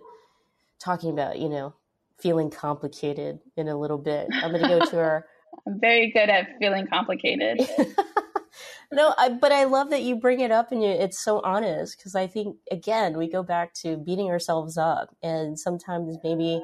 [0.80, 1.74] talking about you know
[2.18, 5.26] feeling complicated in a little bit i'm going to go to our
[5.66, 7.60] i'm very good at feeling complicated
[8.92, 11.98] no I, but i love that you bring it up and you, it's so honest
[11.98, 16.62] because i think again we go back to beating ourselves up and sometimes maybe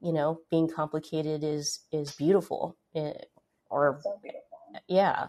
[0.00, 3.12] you know being complicated is is beautiful eh,
[3.70, 4.42] or so beautiful.
[4.86, 5.28] yeah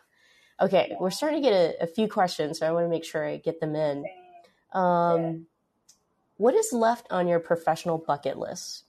[0.62, 3.26] Okay, we're starting to get a, a, few questions, so I want to make sure
[3.26, 4.04] I get them in.
[4.74, 5.46] Um,
[6.36, 8.84] what is left on your professional bucket list?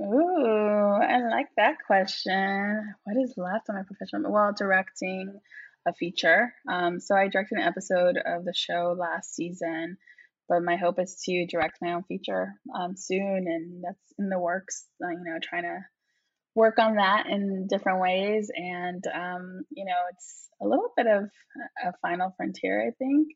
[0.00, 2.94] Ooh, I like that question.
[3.04, 4.30] What is left on my professional?
[4.30, 5.40] Well, directing
[5.86, 6.52] a feature.
[6.68, 9.96] Um, so I directed an episode of the show last season,
[10.48, 14.38] but my hope is to direct my own feature um, soon, and that's in the
[14.38, 14.86] works.
[15.02, 15.78] Uh, you know, trying to
[16.54, 18.50] work on that in different ways.
[18.54, 21.24] And, um, you know, it's a little bit of
[21.84, 23.28] a final frontier, I think.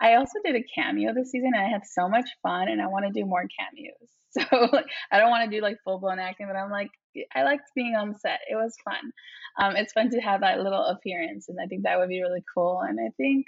[0.00, 2.86] I also did a cameo this season and I had so much fun and I
[2.86, 3.94] want to do more cameos.
[4.36, 6.90] So like, I don't want to do like full blown acting, but I'm like,
[7.34, 8.40] I liked being on set.
[8.50, 9.10] It was fun.
[9.58, 12.44] Um, it's fun to have that little appearance and I think that would be really
[12.54, 12.82] cool.
[12.86, 13.46] And I think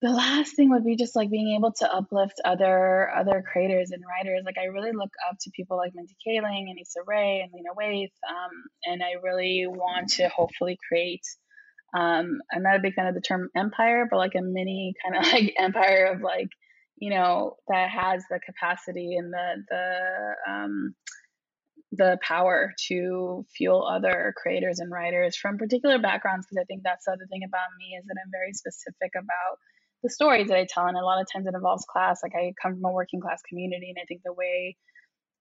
[0.00, 4.02] the last thing would be just like being able to uplift other other creators and
[4.06, 4.42] writers.
[4.44, 7.70] Like I really look up to people like Mindy Kaling and Issa Rae and Lena
[7.76, 8.50] Waithe, um,
[8.84, 11.24] and I really want to hopefully create.
[11.96, 15.16] Um, I'm not a big fan of the term empire, but like a mini kind
[15.16, 16.48] of like empire of like
[16.96, 20.94] you know that has the capacity and the the um,
[21.92, 27.06] the power to fuel other creators and writers from particular backgrounds because I think that's
[27.06, 29.58] the other thing about me is that I'm very specific about
[30.02, 32.20] the stories that I tell, and a lot of times it involves class.
[32.22, 34.76] Like I come from a working class community, and I think the way,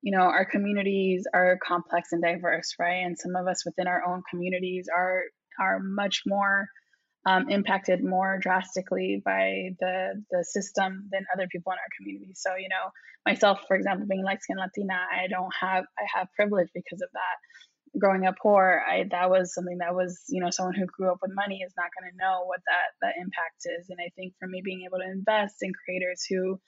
[0.02, 3.06] you know, our communities are complex and diverse, right?
[3.06, 5.24] And some of us within our own communities are
[5.60, 6.68] are much more
[7.26, 12.32] um, impacted more drastically by the the system than other people in our community.
[12.36, 12.92] So, you know,
[13.26, 17.10] myself, for example, being light skinned Latina, I don't have I have privilege because of
[17.14, 17.38] that
[18.00, 21.20] growing up poor, I that was something that was, you know, someone who grew up
[21.22, 23.90] with money is not going to know what that that impact is.
[23.90, 26.60] And I think for me being able to invest in creators who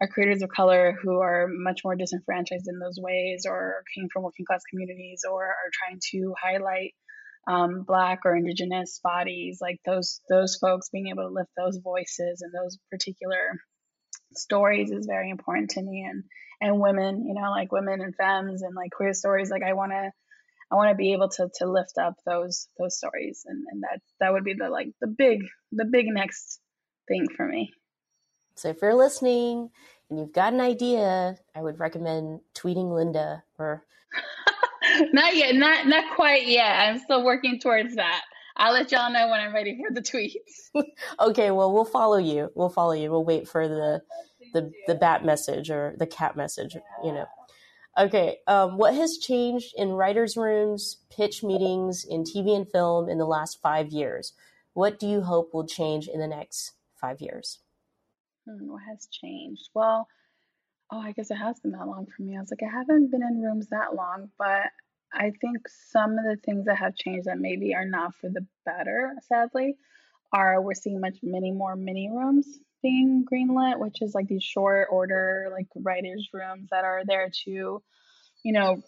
[0.00, 4.24] are creators of color who are much more disenfranchised in those ways or came from
[4.24, 6.94] working class communities or are trying to highlight
[7.46, 12.42] um, black or indigenous bodies like those those folks being able to lift those voices
[12.42, 13.60] and those particular
[14.34, 16.06] stories is very important to me.
[16.08, 16.24] And
[16.60, 19.90] and women you know like women and femmes and like queer stories like i want
[19.90, 20.10] to
[20.70, 23.42] i want to be able to to lift up those those stories.
[23.46, 25.40] And and that that would be the like the big
[25.72, 26.60] the big next
[27.08, 27.72] thing for me.
[28.56, 29.70] So if you're listening
[30.10, 33.84] and you've got an idea i would recommend tweeting linda or
[35.12, 38.22] not yet not not quite yet i'm still working towards that
[38.56, 40.70] I'll let y'all know when I'm ready for the tweets.
[41.20, 42.50] okay, well, we'll follow you.
[42.54, 43.10] We'll follow you.
[43.10, 44.02] We'll wait for the
[44.52, 46.76] the the bat message or the cat message.
[47.02, 47.26] You know.
[47.98, 48.38] Okay.
[48.46, 53.26] Um, what has changed in writers' rooms, pitch meetings, in TV and film in the
[53.26, 54.32] last five years?
[54.72, 57.60] What do you hope will change in the next five years?
[58.48, 59.70] Hmm, what has changed?
[59.74, 60.08] Well,
[60.90, 62.36] oh, I guess it has been that long for me.
[62.36, 64.70] I was like, I haven't been in rooms that long, but
[65.14, 68.46] I think some of the things that have changed that maybe are not for the
[68.66, 69.76] better, sadly,
[70.32, 72.46] are we're seeing much many more mini rooms
[72.82, 77.82] being greenlit, which is like these short order like writers rooms that are there to,
[78.42, 78.82] you know,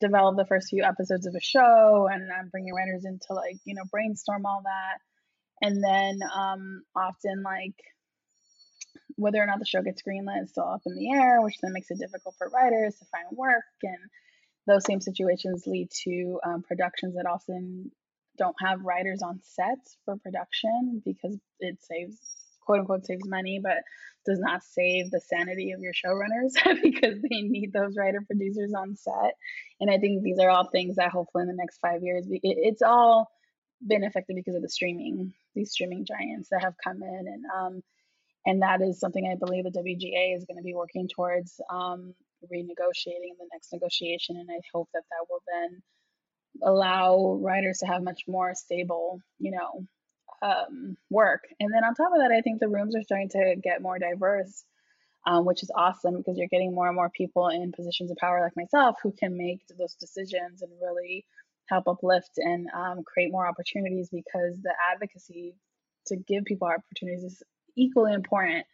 [0.00, 3.58] develop the first few episodes of a show and um, bringing writers in to like
[3.64, 7.74] you know brainstorm all that, and then um, often like
[9.16, 11.72] whether or not the show gets greenlit is still up in the air, which then
[11.72, 13.98] makes it difficult for writers to find work and
[14.66, 17.90] those same situations lead to um, productions that often
[18.38, 22.18] don't have writers on sets for production because it saves
[22.64, 23.78] quote unquote saves money but
[24.24, 28.96] does not save the sanity of your showrunners because they need those writer producers on
[28.96, 29.34] set.
[29.80, 32.82] And i think these are all things that hopefully in the next five years it's
[32.82, 33.30] all
[33.86, 37.82] been affected because of the streaming these streaming giants that have come in and um
[38.46, 42.14] and that is something i believe the wga is going to be working towards um
[42.52, 44.36] renegotiating in the next negotiation.
[44.36, 45.82] And I hope that that will then
[46.62, 49.86] allow writers to have much more stable, you know,
[50.42, 51.44] um, work.
[51.60, 53.98] And then on top of that, I think the rooms are starting to get more
[53.98, 54.64] diverse,
[55.26, 58.40] um, which is awesome because you're getting more and more people in positions of power
[58.40, 61.24] like myself who can make those decisions and really
[61.68, 65.54] help uplift and um, create more opportunities because the advocacy
[66.06, 67.42] to give people opportunities is
[67.76, 68.66] equally important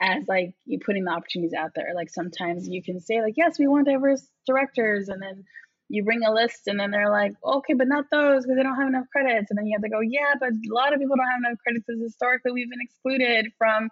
[0.00, 1.92] as like you putting the opportunities out there.
[1.94, 5.44] Like sometimes you can say like, yes, we want diverse directors, and then
[5.88, 8.76] you bring a list, and then they're like, okay, but not those because they don't
[8.76, 11.16] have enough credits, and then you have to go, yeah, but a lot of people
[11.16, 13.88] don't have enough credits because historically we've been excluded from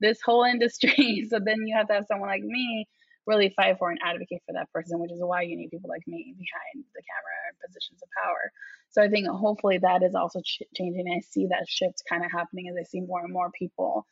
[0.00, 1.26] this whole industry.
[1.30, 2.86] so then you have to have someone like me
[3.26, 6.06] really fight for and advocate for that person, which is why you need people like
[6.06, 8.50] me behind the camera and positions of power.
[8.90, 11.06] So I think hopefully that is also ch- changing.
[11.14, 14.06] I see that shift kind of happening as I see more and more people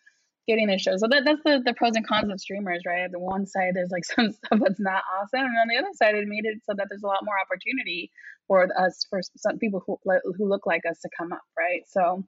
[0.47, 0.97] getting the show.
[0.97, 3.11] So that, that's the, the pros and cons of streamers, right?
[3.11, 5.47] The one side, there's like some stuff that's not awesome.
[5.47, 8.11] And on the other side, it made it so that there's a lot more opportunity
[8.47, 9.99] for us, for some people who,
[10.37, 11.83] who look like us to come up, right?
[11.89, 12.25] So,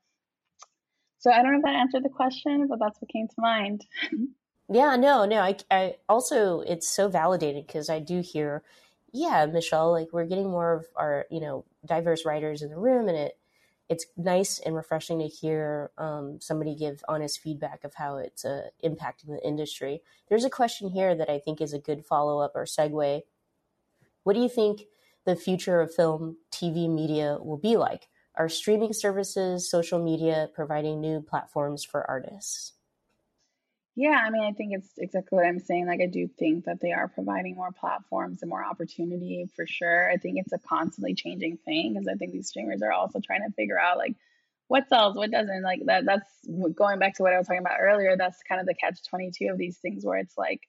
[1.19, 3.85] so I don't know if that answered the question, but that's what came to mind.
[4.69, 5.41] yeah, no, no.
[5.41, 8.63] I, I also, it's so validated because I do hear,
[9.13, 13.09] yeah, Michelle, like we're getting more of our, you know, diverse writers in the room
[13.09, 13.39] and it,
[13.89, 18.69] it's nice and refreshing to hear um, somebody give honest feedback of how it's uh,
[18.85, 20.03] impacting the industry.
[20.29, 23.23] There's a question here that I think is a good follow up or segue.
[24.25, 24.83] What do you think
[25.25, 28.09] the future of film, TV media will be like?
[28.35, 32.75] Are streaming services, social media providing new platforms for artists?
[33.99, 35.89] Yeah, I mean, I think it's exactly what I'm saying.
[35.89, 40.09] Like, I do think that they are providing more platforms and more opportunity for sure.
[40.09, 43.43] I think it's a constantly changing thing because I think these streamers are also trying
[43.43, 44.15] to figure out like
[44.69, 45.65] what sells, what doesn't.
[45.65, 46.05] Like that.
[46.05, 46.29] That's
[46.77, 48.17] going back to what I was talking about earlier.
[48.17, 50.61] That's kind of the catch twenty two of these things where it's like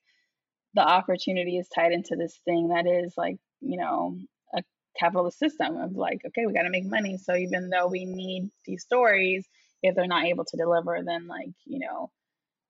[0.74, 4.18] the opportunity is tied into this thing that is like you know
[4.56, 4.64] a
[4.98, 7.16] capitalist system of like okay, we got to make money.
[7.16, 9.46] So even though we need these stories,
[9.84, 12.10] if they're not able to deliver, then like you know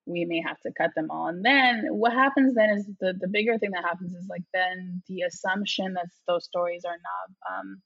[0.06, 1.28] we may have to cut them all.
[1.28, 5.02] And then what happens then is the, the bigger thing that happens is like then
[5.08, 7.82] the assumption that those stories are not um,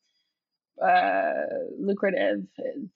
[0.83, 1.33] uh,
[1.79, 2.45] lucrative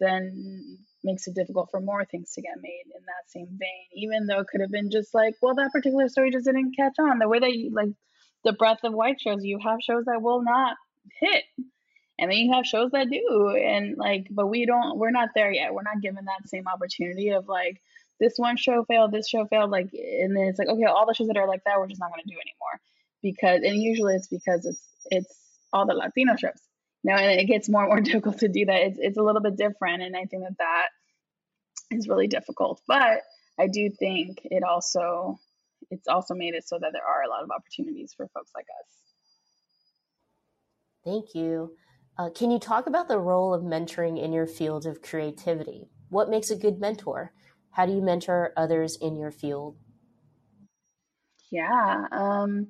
[0.01, 4.27] then makes it difficult for more things to get made in that same vein, even
[4.27, 7.19] though it could have been just like, well, that particular story just didn't catch on.
[7.19, 7.91] The way that you like
[8.45, 10.77] the breadth of white shows, you have shows that will not
[11.21, 11.45] hit.
[12.19, 13.57] And then you have shows that do.
[13.57, 15.73] And like, but we don't, we're not there yet.
[15.73, 17.81] We're not given that same opportunity of like,
[18.21, 21.15] this one show failed, this show failed, like, and then it's like, okay, all the
[21.15, 22.81] shows that are like that, we're just not going to do anymore
[23.23, 25.35] because, and usually it's because it's it's
[25.73, 26.61] all the Latino shows,
[27.05, 28.83] know, and it gets more and more difficult to do that.
[28.83, 30.89] It's it's a little bit different, and I think that that
[31.91, 32.81] is really difficult.
[32.87, 33.23] But
[33.59, 35.39] I do think it also
[35.91, 38.67] it's also made it so that there are a lot of opportunities for folks like
[38.81, 38.95] us.
[41.05, 41.73] Thank you.
[42.19, 45.89] Uh, can you talk about the role of mentoring in your field of creativity?
[46.09, 47.33] What makes a good mentor?
[47.71, 49.77] How do you mentor others in your field?
[51.51, 52.69] Yeah, um,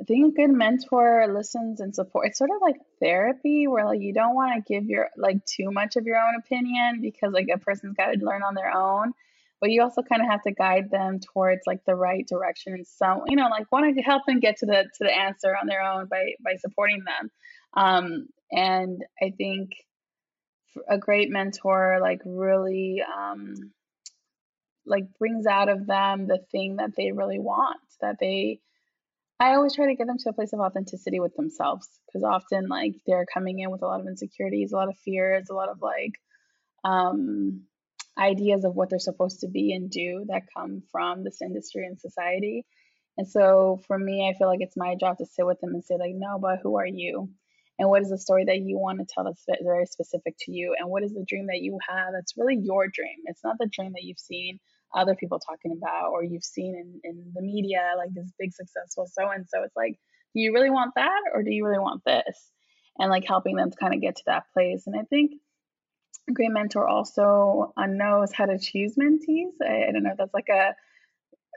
[0.00, 2.30] I think a good mentor listens and supports.
[2.30, 5.70] It's sort of like therapy, where like you don't want to give your like too
[5.70, 9.12] much of your own opinion because like a person's got to learn on their own
[9.64, 12.86] but you also kind of have to guide them towards like the right direction and
[12.86, 15.66] some you know like want to help them get to the to the answer on
[15.66, 17.30] their own by by supporting them
[17.72, 19.70] um, and i think
[20.86, 23.54] a great mentor like really um,
[24.86, 28.60] like brings out of them the thing that they really want that they
[29.40, 32.68] i always try to get them to a place of authenticity with themselves because often
[32.68, 35.68] like they're coming in with a lot of insecurities a lot of fears a lot
[35.68, 36.14] of like
[36.84, 37.62] um
[38.18, 42.00] ideas of what they're supposed to be and do that come from this industry and
[42.00, 42.64] society.
[43.16, 45.84] And so for me, I feel like it's my job to sit with them and
[45.84, 47.30] say, like, no, but who are you?
[47.78, 50.76] And what is the story that you want to tell that's very specific to you?
[50.78, 53.16] And what is the dream that you have that's really your dream?
[53.24, 54.60] It's not the dream that you've seen
[54.94, 59.06] other people talking about or you've seen in, in the media, like this big successful
[59.10, 59.62] so and so.
[59.62, 59.98] It's like,
[60.34, 62.52] do you really want that or do you really want this?
[62.98, 64.86] And like helping them to kind of get to that place.
[64.86, 65.32] And I think
[66.28, 69.52] a great mentor also knows how to choose mentees.
[69.62, 70.74] I, I don't know if that's like a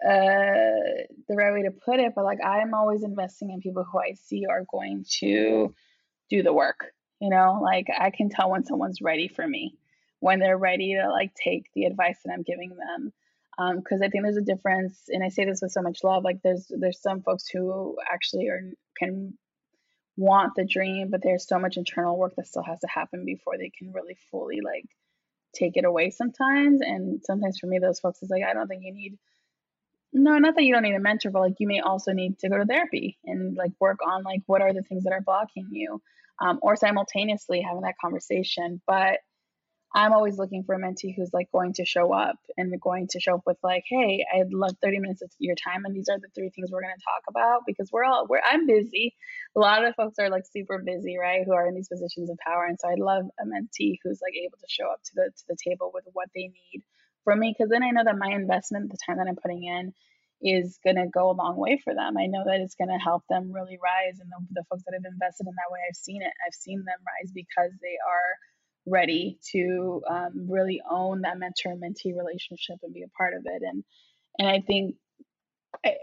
[0.05, 3.99] uh, the right way to put it, but like I'm always investing in people who
[3.99, 5.73] I see are going to
[6.29, 6.91] do the work.
[7.19, 9.75] You know, like I can tell when someone's ready for me,
[10.19, 13.11] when they're ready to like take the advice that I'm giving them.
[13.57, 16.23] Because um, I think there's a difference, and I say this with so much love.
[16.23, 18.61] Like there's there's some folks who actually are
[18.97, 19.37] can
[20.15, 23.57] want the dream, but there's so much internal work that still has to happen before
[23.57, 24.85] they can really fully like
[25.53, 26.81] take it away sometimes.
[26.81, 29.17] And sometimes for me, those folks is like, I don't think you need
[30.13, 32.49] no, not that you don't need a mentor, but like you may also need to
[32.49, 35.67] go to therapy and like work on like what are the things that are blocking
[35.71, 36.01] you,
[36.39, 38.81] um, or simultaneously having that conversation.
[38.87, 39.19] But
[39.97, 43.19] I'm always looking for a mentee who's like going to show up and going to
[43.19, 46.19] show up with like, hey, I'd love 30 minutes of your time, and these are
[46.19, 49.15] the three things we're going to talk about because we're all we're I'm busy.
[49.55, 51.41] A lot of folks are like super busy, right?
[51.43, 54.35] Who are in these positions of power, and so I'd love a mentee who's like
[54.37, 56.83] able to show up to the to the table with what they need
[57.23, 59.93] from me, because then I know that my investment, the time that I'm putting in,
[60.43, 62.17] is going to go a long way for them.
[62.21, 64.93] I know that it's going to help them really rise, and the, the folks that
[64.93, 66.33] have invested in that way, I've seen it.
[66.45, 68.29] I've seen them rise because they are
[68.87, 73.61] ready to um, really own that mentor mentee relationship and be a part of it.
[73.61, 73.83] And
[74.39, 74.95] and I think
[75.85, 75.95] I,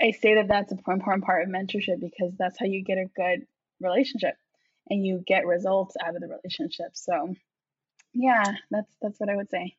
[0.00, 3.06] I say that that's an important part of mentorship because that's how you get a
[3.16, 3.46] good
[3.80, 4.34] relationship
[4.88, 6.90] and you get results out of the relationship.
[6.94, 7.34] So
[8.12, 9.76] yeah, that's that's what I would say.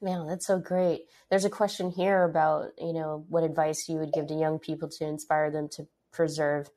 [0.00, 1.06] Man, that's so great.
[1.28, 4.88] There's a question here about, you know, what advice you would give to young people
[4.88, 6.70] to inspire them to preserve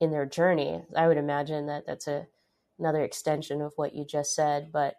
[0.00, 0.80] in their journey.
[0.96, 2.28] I would imagine that that's a
[2.82, 4.96] another extension of what you just said, but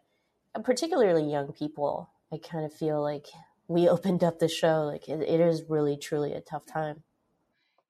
[0.63, 3.27] particularly young people, I kind of feel like
[3.67, 7.03] we opened up the show like it, it is really truly a tough time.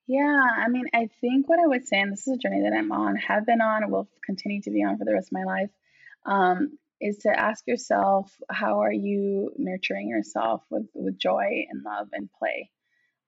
[0.07, 2.75] Yeah, I mean, I think what I would say, and this is a journey that
[2.75, 5.33] I'm on, have been on, and will continue to be on for the rest of
[5.33, 5.69] my life,
[6.25, 12.09] um, is to ask yourself, how are you nurturing yourself with with joy and love
[12.11, 12.69] and play?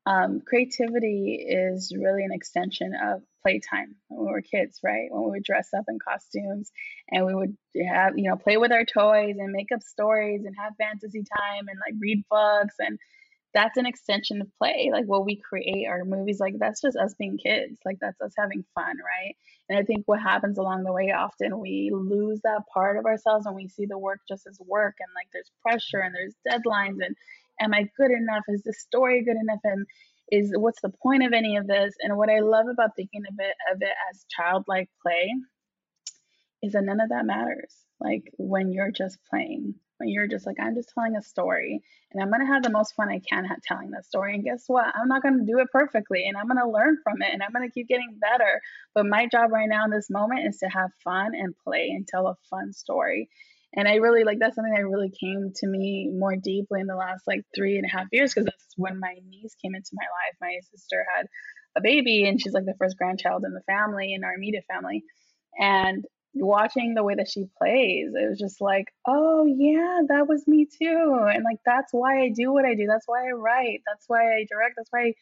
[0.06, 5.08] Um, creativity is really an extension of playtime when we were kids, right?
[5.12, 6.72] When we would dress up in costumes
[7.10, 7.56] and we would
[7.88, 11.68] have, you know, play with our toys and make up stories and have fantasy time
[11.68, 12.76] and like read books.
[12.80, 12.98] And
[13.54, 14.90] that's an extension of play.
[14.92, 17.78] Like what we create our movies, like that's just us being kids.
[17.86, 19.36] Like that's us having fun, right?
[19.70, 23.46] And I think what happens along the way often we lose that part of ourselves
[23.46, 26.98] and we see the work just as work and like there's pressure and there's deadlines
[27.06, 27.16] and
[27.62, 28.44] am I good enough?
[28.48, 29.60] Is the story good enough?
[29.64, 29.86] And
[30.32, 31.94] is what's the point of any of this?
[32.02, 35.34] And what I love about thinking of it of it as childlike play
[36.62, 37.76] is that none of that matters.
[38.00, 42.22] Like when you're just playing, when you're just like, I'm just telling a story and
[42.22, 44.36] I'm gonna have the most fun I can at telling that story.
[44.36, 44.94] And guess what?
[44.96, 47.70] I'm not gonna do it perfectly and I'm gonna learn from it and I'm gonna
[47.70, 48.62] keep getting better.
[48.94, 52.08] But my job right now in this moment is to have fun and play and
[52.08, 53.30] tell a fun story
[53.74, 56.96] and I really like that's something that really came to me more deeply in the
[56.96, 60.04] last like three and a half years because that's when my niece came into my
[60.04, 60.36] life.
[60.42, 61.28] My sister had
[61.76, 65.04] a baby and she's like the first grandchild in the family in our immediate family.
[65.60, 70.48] And watching the way that she plays, it was just like, oh yeah, that was
[70.48, 71.28] me too.
[71.30, 72.88] And like that's why I do what I do.
[72.88, 73.82] That's why I write.
[73.86, 74.76] That's why I direct.
[74.78, 75.14] That's why I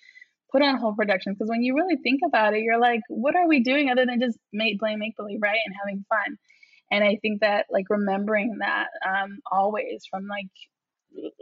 [0.51, 3.47] put on whole productions because when you really think about it, you're like, what are
[3.47, 6.37] we doing other than just make playing make believe, right, and having fun?
[6.93, 10.51] And I think that like remembering that um, always from like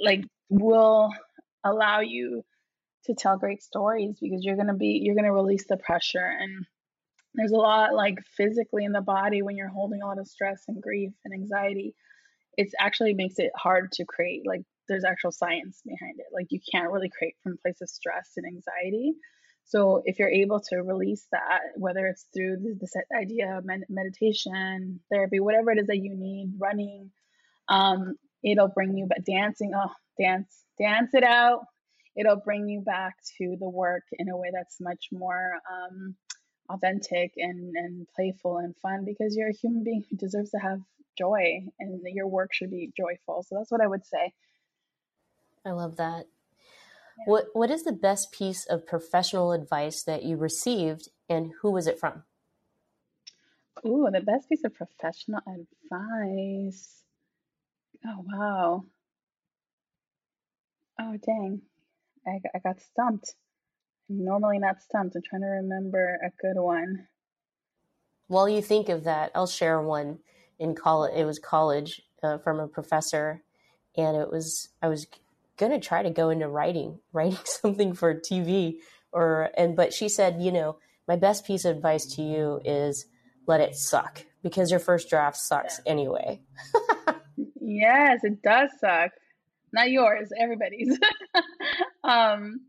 [0.02, 1.12] like will
[1.66, 2.44] allow you
[3.06, 6.32] to tell great stories because you're gonna be you're gonna release the pressure.
[6.40, 6.66] And
[7.34, 10.64] there's a lot like physically in the body when you're holding a lot of stress
[10.70, 11.94] and grief and anxiety
[12.58, 16.28] it actually makes it hard to create like there's actual science behind it.
[16.34, 19.14] Like you can't really create from place of stress and anxiety
[19.72, 25.00] so if you're able to release that whether it's through the, this idea of meditation
[25.10, 27.10] therapy whatever it is that you need running
[27.70, 31.62] um, it'll bring you but dancing oh dance dance it out
[32.16, 36.16] it'll bring you back to the work in a way that's much more um,
[36.70, 40.80] authentic and, and playful and fun because you're a human being who deserves to have
[41.18, 43.44] joy and your work should be joyful.
[43.44, 44.34] So that's what I would say.
[45.66, 46.26] I love that.
[47.26, 51.88] What what is the best piece of professional advice that you received and who was
[51.88, 52.24] it from?
[53.86, 57.04] Ooh, the best piece of professional advice.
[58.06, 58.86] Oh wow.
[61.00, 61.62] Oh dang.
[62.28, 63.36] I, I got stumped.
[64.10, 65.16] I'm normally not stumped.
[65.16, 67.08] I'm trying to remember a good one.
[68.28, 70.20] While you think of that, I'll share one
[70.60, 71.14] in college.
[71.16, 73.44] It was college uh, from a professor,
[73.98, 75.08] and it was I was
[75.62, 78.80] gonna try to go into writing, writing something for TV,
[79.14, 83.06] or and but she said, you know, my best piece of advice to you is
[83.48, 86.42] let it suck because your first draft sucks anyway.
[87.62, 89.12] yes, it does suck.
[89.74, 90.98] Not yours, everybody's.
[92.04, 92.62] um,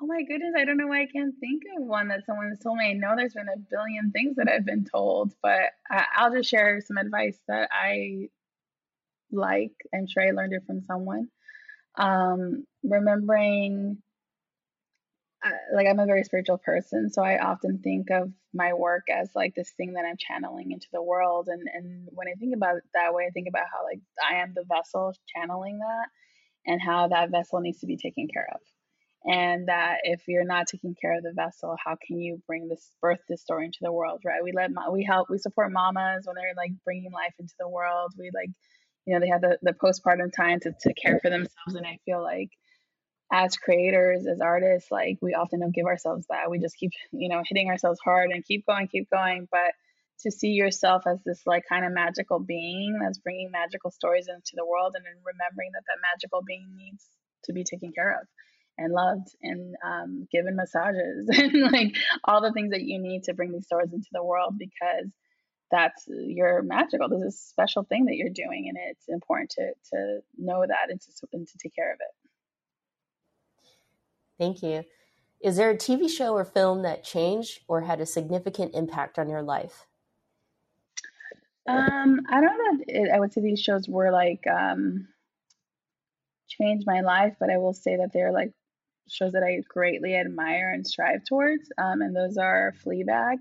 [0.00, 2.58] oh my goodness, I don't know why I can't think of one that someone has
[2.58, 2.90] told me.
[2.90, 6.50] I know there's been a billion things that I've been told, but I, I'll just
[6.50, 8.28] share some advice that I
[9.30, 9.72] like.
[9.94, 11.28] I'm sure I learned it from someone.
[11.96, 13.98] Um, remembering,
[15.44, 19.30] uh, like, I'm a very spiritual person, so I often think of my work as
[19.34, 21.48] like this thing that I'm channeling into the world.
[21.48, 24.42] And and when I think about it that way, I think about how like I
[24.42, 26.08] am the vessel channeling that,
[26.66, 28.60] and how that vessel needs to be taken care of
[29.24, 32.92] and that if you're not taking care of the vessel how can you bring this
[33.02, 36.36] birth this story into the world right we let we help we support mamas when
[36.36, 38.50] they're like bringing life into the world we like
[39.06, 41.98] you know they have the, the postpartum time to, to care for themselves and i
[42.04, 42.50] feel like
[43.32, 46.50] as creators as artists like we often don't give ourselves that.
[46.50, 49.48] We just keep you know hitting ourselves hard and keep going keep going.
[49.50, 49.72] But
[50.20, 54.52] to see yourself as this like kind of magical being that's bringing magical stories into
[54.54, 57.04] the world and then remembering that that magical being needs
[57.44, 58.26] to be taken care of
[58.78, 61.94] and loved and um, given massages and like
[62.24, 65.10] all the things that you need to bring these stories into the world because
[65.70, 67.08] that's you're magical.
[67.08, 70.90] This is a special thing that you're doing, and it's important to to know that
[70.90, 72.14] and to, and to take care of it.
[74.38, 74.84] Thank you.
[75.40, 79.28] Is there a TV show or film that changed or had a significant impact on
[79.28, 79.86] your life?
[81.68, 82.84] Um, I don't know.
[82.86, 85.08] It, I would say these shows were like um,
[86.48, 88.52] changed my life, but I will say that they're like
[89.08, 91.70] shows that I greatly admire and strive towards.
[91.78, 93.38] Um, and those are Fleabag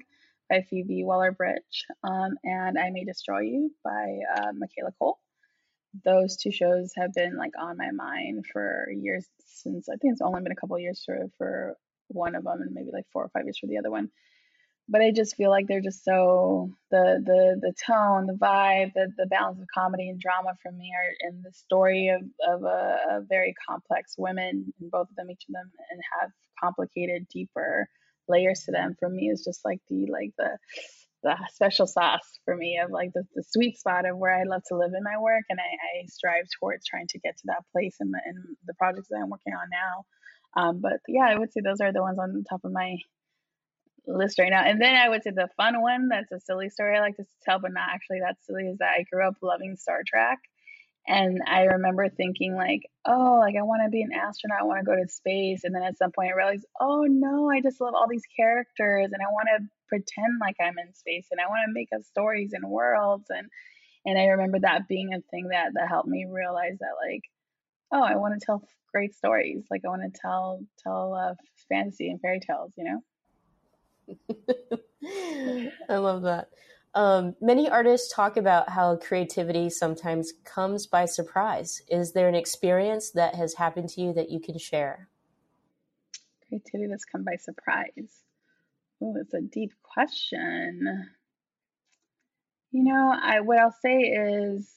[0.49, 5.19] by Phoebe Waller Bridge um, and I May Destroy You by uh, Michaela Coel.
[6.03, 10.21] Those two shows have been like on my mind for years since I think it's
[10.21, 11.77] only been a couple years for, for
[12.07, 14.09] one of them and maybe like four or five years for the other one
[14.87, 19.11] but I just feel like they're just so the the the tone, the vibe, the
[19.17, 22.97] the balance of comedy and drama for me are in the story of of a,
[23.09, 26.29] a, very complex women, and both of them, each of them, and have
[26.61, 27.87] complicated, deeper
[28.28, 28.95] layers to them.
[28.99, 30.57] For me, is just like the like the
[31.23, 34.61] the special sauce for me of like the, the sweet spot of where I love
[34.67, 37.63] to live in my work, and I, I strive towards trying to get to that
[37.71, 40.05] place in, in the projects that I'm working on now.
[40.61, 42.97] Um, but yeah, I would say those are the ones on the top of my
[44.07, 44.63] list right now.
[44.63, 47.26] And then I would say the fun one that's a silly story I like to
[47.43, 50.38] tell, but not actually that silly, is that I grew up loving Star Trek.
[51.08, 54.80] And I remember thinking, like, oh, like I want to be an astronaut, I want
[54.80, 55.64] to go to space.
[55.64, 59.12] And then at some point I realized, oh no, I just love all these characters
[59.12, 62.03] and I want to pretend like I'm in space and I want to make up
[62.03, 63.26] stories and worlds.
[63.30, 63.47] And
[64.06, 67.22] and I remember that being a thing that that helped me realize that like,
[67.91, 69.66] oh, I want to tell great stories.
[69.70, 71.36] Like I want to tell tell uh,
[71.70, 73.03] fantasy and fairy tales, you know.
[75.89, 76.49] I love that.
[76.95, 81.81] Um, many artists talk about how creativity sometimes comes by surprise.
[81.89, 85.09] Is there an experience that has happened to you that you can share?
[86.47, 88.23] Creativity that's come by surprise.
[89.01, 91.09] Oh, it's a deep question.
[92.71, 94.71] You know, I what I'll say is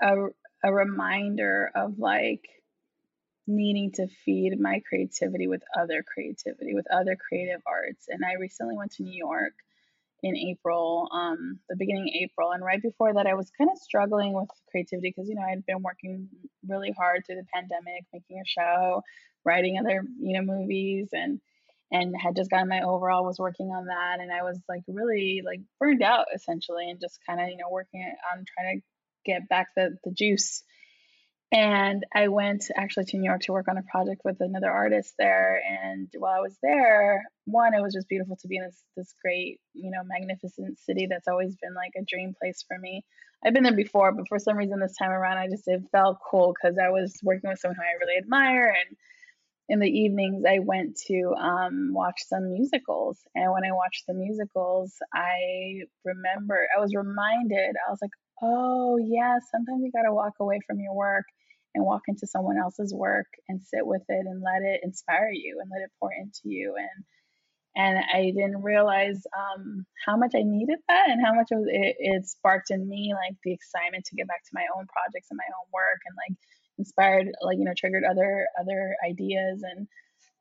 [0.00, 0.14] a
[0.62, 2.48] a reminder of like
[3.48, 8.06] needing to feed my creativity with other creativity, with other creative arts.
[8.08, 9.54] And I recently went to New York
[10.26, 12.50] in April, um, the beginning April.
[12.50, 15.64] And right before that, I was kind of struggling with creativity because, you know, I'd
[15.66, 16.28] been working
[16.66, 19.02] really hard through the pandemic, making a show,
[19.44, 21.40] writing other, you know, movies and
[21.92, 25.42] and had just gotten my overall was working on that and I was like really
[25.46, 28.02] like burned out essentially and just kind of, you know, working
[28.32, 28.84] on trying to
[29.24, 30.64] get back the the juice
[31.52, 35.14] and I went actually to New York to work on a project with another artist
[35.18, 35.60] there.
[35.64, 39.14] And while I was there, one, it was just beautiful to be in this this
[39.22, 43.04] great, you know, magnificent city that's always been like a dream place for me.
[43.44, 46.18] I've been there before, but for some reason this time around, I just it felt
[46.28, 48.68] cool because I was working with someone who I really admire.
[48.68, 48.96] And
[49.68, 53.18] in the evenings, I went to um, watch some musicals.
[53.34, 57.76] And when I watched the musicals, I remember I was reminded.
[57.86, 58.12] I was like,
[58.42, 61.24] oh yeah, sometimes you got to walk away from your work
[61.74, 65.58] and walk into someone else's work and sit with it and let it inspire you
[65.60, 67.04] and let it pour into you and
[67.76, 72.26] and I didn't realize um, how much I needed that and how much it, it,
[72.26, 75.44] sparked in me like the excitement to get back to my own projects and my
[75.52, 76.38] own work and like
[76.78, 79.86] inspired like you know triggered other other ideas and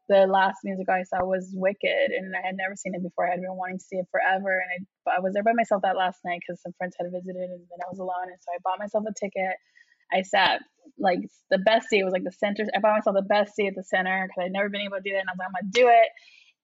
[0.07, 3.31] the last musical I saw was Wicked and I had never seen it before I
[3.31, 5.97] had been wanting to see it forever and I, I was there by myself that
[5.97, 8.61] last night because some friends had visited and then I was alone and so I
[8.63, 9.57] bought myself a ticket
[10.13, 10.61] I sat
[10.99, 12.63] like the best seat It was like the center.
[12.75, 15.03] I bought myself the best seat at the center because I'd never been able to
[15.03, 15.25] do that.
[15.25, 16.09] And I was like, I'm gonna do it.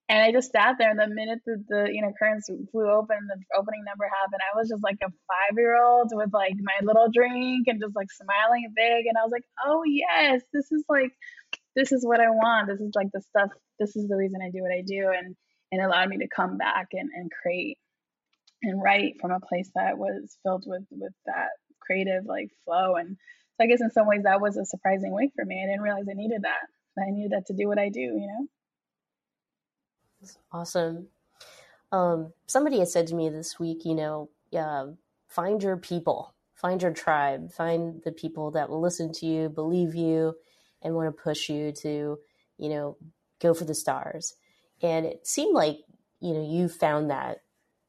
[0.10, 3.18] And I just sat there, and the minute that the you know curtains flew open,
[3.28, 4.44] the opening number happened.
[4.44, 7.96] I was just like a five year old with like my little drink and just
[7.96, 9.08] like smiling big.
[9.08, 11.12] And I was like, oh yes, this is like,
[11.76, 12.68] this is what I want.
[12.68, 13.50] This is like the stuff.
[13.80, 15.36] This is the reason I do what I do, and
[15.72, 17.78] and allowed me to come back and and create
[18.64, 21.50] and write from a place that was filled with with that
[21.80, 22.96] creative like flow.
[22.96, 23.18] And
[23.58, 25.62] so I guess in some ways that was a surprising week for me.
[25.64, 26.68] I didn't realize I needed that.
[27.00, 28.48] I needed that to do what I do, you know?
[30.20, 31.08] That's awesome.
[31.92, 34.88] Um, somebody has said to me this week, you know, uh,
[35.28, 39.96] find your people, find your tribe, find the people that will listen to you, believe
[39.96, 40.36] you,
[40.82, 42.18] and want to push you to,
[42.58, 42.98] you know,
[43.40, 44.36] go for the stars.
[44.82, 45.80] And it seemed like,
[46.20, 47.40] you know, you found that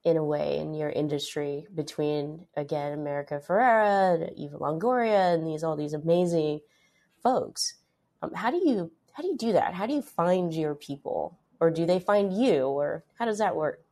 [0.04, 5.62] in a way in your industry between again America Ferrera, and Eva Longoria, and these
[5.62, 6.60] all these amazing
[7.22, 7.74] folks.
[8.20, 9.74] Um, how do you how do you do that?
[9.74, 13.54] How do you find your people, or do they find you, or how does that
[13.54, 13.84] work?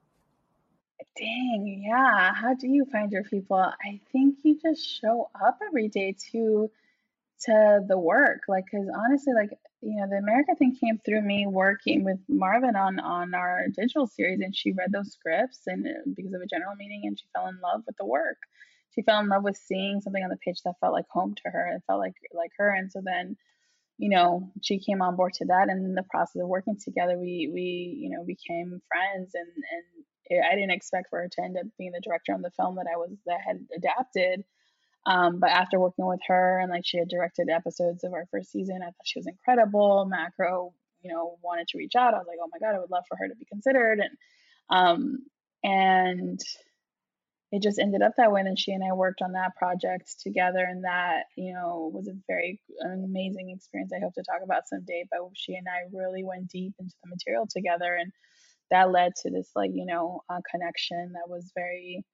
[1.16, 2.32] Dang, yeah.
[2.34, 3.58] How do you find your people?
[3.58, 6.70] I think you just show up every day to
[7.42, 9.50] to the work, like, because honestly, like
[9.82, 14.06] you know, the America thing came through me working with Marvin on on our digital
[14.06, 17.26] series, and she read those scripts, and uh, because of a general meeting, and she
[17.34, 18.36] fell in love with the work.
[18.94, 21.50] She fell in love with seeing something on the page that felt like home to
[21.50, 21.72] her.
[21.74, 23.36] It felt like like her, and so then,
[23.96, 27.18] you know, she came on board to that, and in the process of working together,
[27.18, 31.42] we we you know became friends, and and it, I didn't expect for her to
[31.42, 34.44] end up being the director on the film that I was that had adapted
[35.06, 38.50] um, but after working with her and like she had directed episodes of our first
[38.50, 40.04] season, I thought she was incredible.
[40.06, 42.14] Macro, you know, wanted to reach out.
[42.14, 44.10] I was like, oh my god, I would love for her to be considered, and
[44.68, 45.18] um,
[45.64, 46.38] and
[47.52, 48.42] it just ended up that way.
[48.42, 52.12] And she and I worked on that project together, and that you know was a
[52.28, 53.92] very an amazing experience.
[53.94, 55.04] I hope to talk about someday.
[55.10, 58.12] But she and I really went deep into the material together, and
[58.70, 62.04] that led to this like you know uh, connection that was very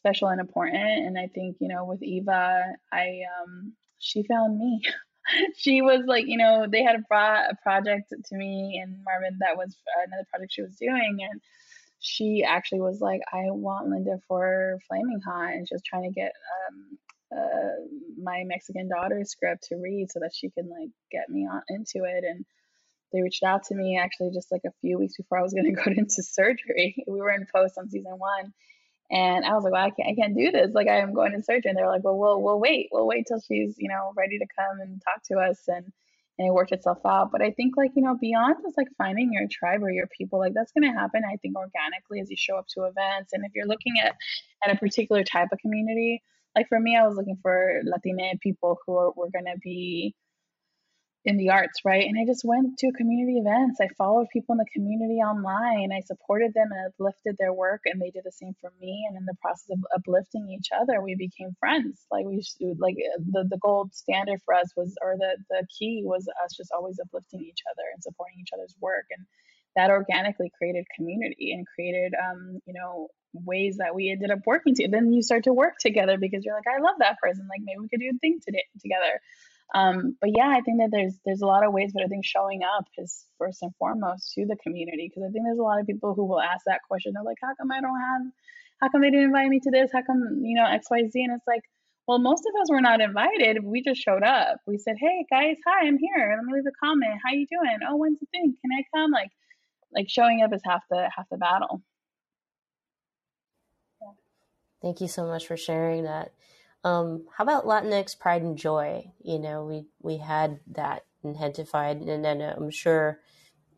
[0.00, 1.06] special and important.
[1.06, 4.82] And I think, you know, with Eva, I um she found me.
[5.56, 9.56] she was like, you know, they had brought a project to me and Marvin that
[9.56, 9.76] was
[10.06, 11.40] another project she was doing and
[12.00, 16.10] she actually was like, I want Linda for Flaming Hot and she was trying to
[16.10, 16.32] get
[16.68, 16.98] um
[17.32, 17.86] uh,
[18.20, 22.04] my Mexican daughter's script to read so that she can like get me on into
[22.04, 22.44] it and
[23.12, 25.66] they reached out to me actually just like a few weeks before I was going
[25.74, 27.04] to go into surgery.
[27.06, 28.52] We were in post on season one,
[29.10, 30.70] and I was like, well, I can't, I can't do this.
[30.72, 31.70] Like, I am going to surgery.
[31.70, 32.88] And they're like, well, we'll, we'll wait.
[32.92, 35.58] We'll wait till she's, you know, ready to come and talk to us.
[35.66, 35.84] And,
[36.38, 37.32] and it worked itself out.
[37.32, 40.38] But I think, like, you know, beyond just like finding your tribe or your people,
[40.38, 43.32] like, that's going to happen, I think, organically as you show up to events.
[43.32, 44.14] And if you're looking at,
[44.64, 46.22] at a particular type of community,
[46.56, 50.14] like for me, I was looking for Latina people who are, were going to be,
[51.24, 52.06] in the arts, right?
[52.06, 53.78] And I just went to community events.
[53.80, 55.92] I followed people in the community online.
[55.92, 59.04] I supported them and uplifted their work, and they did the same for me.
[59.06, 62.06] And in the process of uplifting each other, we became friends.
[62.10, 62.42] Like we,
[62.78, 66.72] like the the gold standard for us was, or the the key was us just
[66.72, 69.26] always uplifting each other and supporting each other's work, and
[69.76, 74.74] that organically created community and created, um, you know, ways that we ended up working
[74.74, 74.88] to.
[74.88, 77.46] Then you start to work together because you're like, I love that person.
[77.46, 79.20] Like maybe we could do a thing today together
[79.74, 82.24] Um, but yeah, I think that there's there's a lot of ways, but I think
[82.24, 85.80] showing up is first and foremost to the community because I think there's a lot
[85.80, 87.12] of people who will ask that question.
[87.14, 88.22] They're like, how come I don't have,
[88.80, 89.90] how come they didn't invite me to this?
[89.92, 91.22] How come you know X Y Z?
[91.22, 91.62] And it's like,
[92.08, 93.62] well, most of us were not invited.
[93.62, 94.56] We just showed up.
[94.66, 96.34] We said, hey guys, hi, I'm here.
[96.36, 97.20] Let me leave a comment.
[97.24, 97.78] How you doing?
[97.88, 98.56] Oh, when's the thing?
[98.60, 99.12] Can I come?
[99.12, 99.30] Like,
[99.94, 101.82] like showing up is half the half the battle.
[104.82, 106.32] Thank you so much for sharing that.
[106.82, 109.12] Um, how about Latinx Pride and Joy?
[109.22, 113.20] You know, we we had that identified, and then I'm sure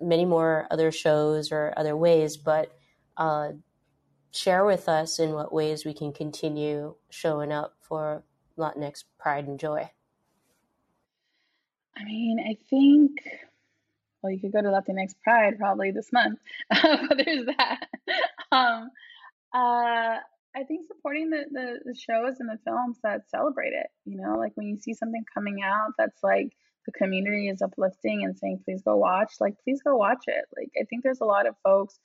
[0.01, 2.37] many more other shows or other ways.
[2.37, 2.73] But
[3.17, 3.53] uh,
[4.33, 8.25] share with us in what ways we can continue showing up for
[8.57, 9.91] Latinx Pride and Joy.
[11.97, 13.19] I mean, I think.
[14.23, 16.39] Well, you could go to Latinx Pride probably this month,
[16.71, 17.89] there's that.
[18.53, 18.91] Um,
[19.55, 20.19] uh,
[20.55, 24.37] I think supporting the, the, the shows and the films that celebrate it, you know,
[24.37, 26.53] like when you see something coming out that's like
[26.87, 30.45] the community is uplifting and saying, please go watch, like, please go watch it.
[30.57, 31.99] Like, I think there's a lot of folks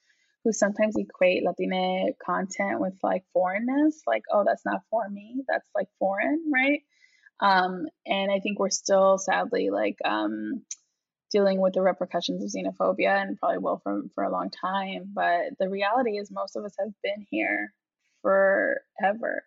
[0.44, 5.68] who sometimes equate Latina content with like foreignness, like, oh, that's not for me, that's
[5.76, 6.82] like foreign, right?
[7.40, 10.64] Um, and I think we're still sadly like um,
[11.32, 15.12] dealing with the repercussions of xenophobia and probably will for, for a long time.
[15.14, 17.74] But the reality is, most of us have been here
[18.22, 19.44] forever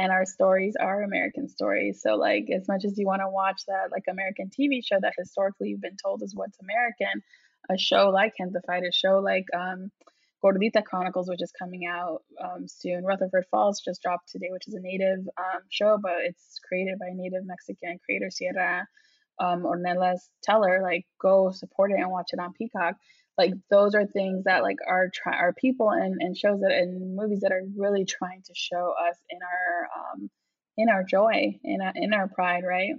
[0.00, 2.00] and our stories are American stories.
[2.02, 5.14] So, like, as much as you want to watch that, like, American TV show that
[5.18, 7.22] historically you've been told is what's American,
[7.70, 9.90] a show like Gentefied, a show like um,
[10.42, 13.04] Gordita Chronicles, which is coming out um, soon.
[13.04, 17.08] Rutherford Falls just dropped today, which is a native um, show, but it's created by
[17.08, 18.86] a native Mexican creator, Sierra
[19.38, 20.80] um, Ornelas Teller.
[20.82, 22.94] Like, go support it and watch it on Peacock
[23.40, 27.16] like those are things that like are try are people and, and shows that and
[27.16, 30.30] movies that are really trying to show us in our um
[30.76, 32.92] in our joy in our, in our pride right?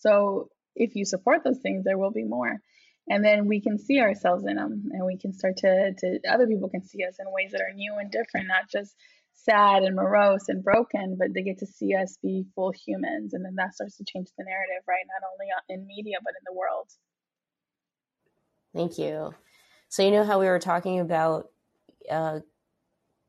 [0.00, 2.60] So if you support those things there will be more.
[3.10, 6.46] And then we can see ourselves in them and we can start to to other
[6.46, 8.96] people can see us in ways that are new and different not just
[9.34, 13.44] sad and morose and broken but they get to see us be full humans and
[13.44, 15.04] then that starts to change the narrative right?
[15.12, 16.88] Not only in media but in the world
[18.74, 19.34] Thank you.
[19.88, 21.50] So, you know how we were talking about
[22.10, 22.40] uh,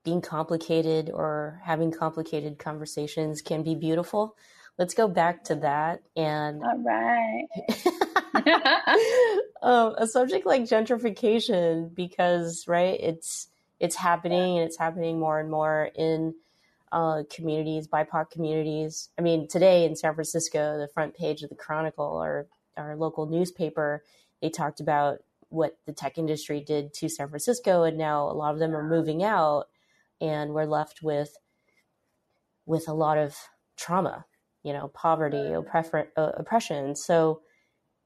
[0.04, 4.36] being complicated or having complicated conversations can be beautiful?
[4.78, 6.02] Let's go back to that.
[6.16, 7.48] And all right.
[9.62, 15.52] um, a subject like gentrification, because, right, it's it's happening and it's happening more and
[15.52, 16.34] more in
[16.94, 19.10] uh, communities, BIPOC communities.
[19.18, 23.26] I mean, today in San Francisco, the front page of the Chronicle, our, our local
[23.26, 24.04] newspaper,
[24.42, 25.20] they talked about
[25.54, 28.88] what the tech industry did to San Francisco, and now a lot of them are
[28.88, 29.66] moving out,
[30.20, 31.38] and we're left with
[32.66, 33.36] with a lot of
[33.78, 34.26] trauma,
[34.64, 36.96] you know, poverty, oppression, uh, oppression.
[36.96, 37.42] So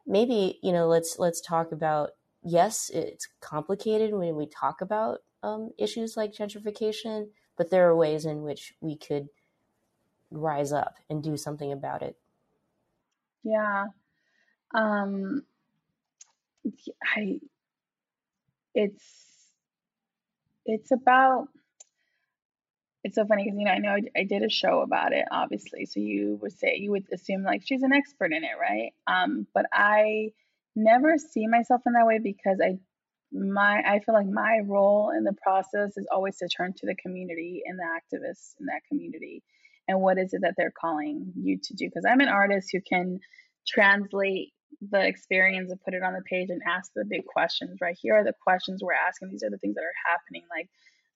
[0.06, 2.12] maybe you know, let's let's talk about.
[2.44, 7.28] Yes, it's complicated when we talk about um, issues like gentrification,
[7.58, 9.28] but there are ways in which we could
[10.32, 12.16] rise up and do something about it.
[13.44, 13.86] Yeah.
[14.74, 15.44] Um,
[17.16, 17.40] I
[18.74, 19.04] it's
[20.66, 21.48] it's about
[23.04, 25.26] it's so funny because you know I know I, I, did a show about it
[25.32, 28.92] obviously so you would say you would assume like she's an expert in it right?
[29.08, 30.32] Um but I
[30.76, 32.78] never see myself in that way because I
[33.32, 36.96] my I feel like my role in the process is always to turn to the
[36.96, 39.44] community and the activists in that community.
[39.88, 41.88] And what is it that they're calling you to do?
[41.88, 43.20] Because I'm an artist who can
[43.66, 44.54] translate
[44.90, 47.98] the experience and put it on the page and ask the big questions, right?
[48.00, 49.30] Here are the questions we're asking.
[49.32, 50.44] These are the things that are happening.
[50.50, 50.70] Like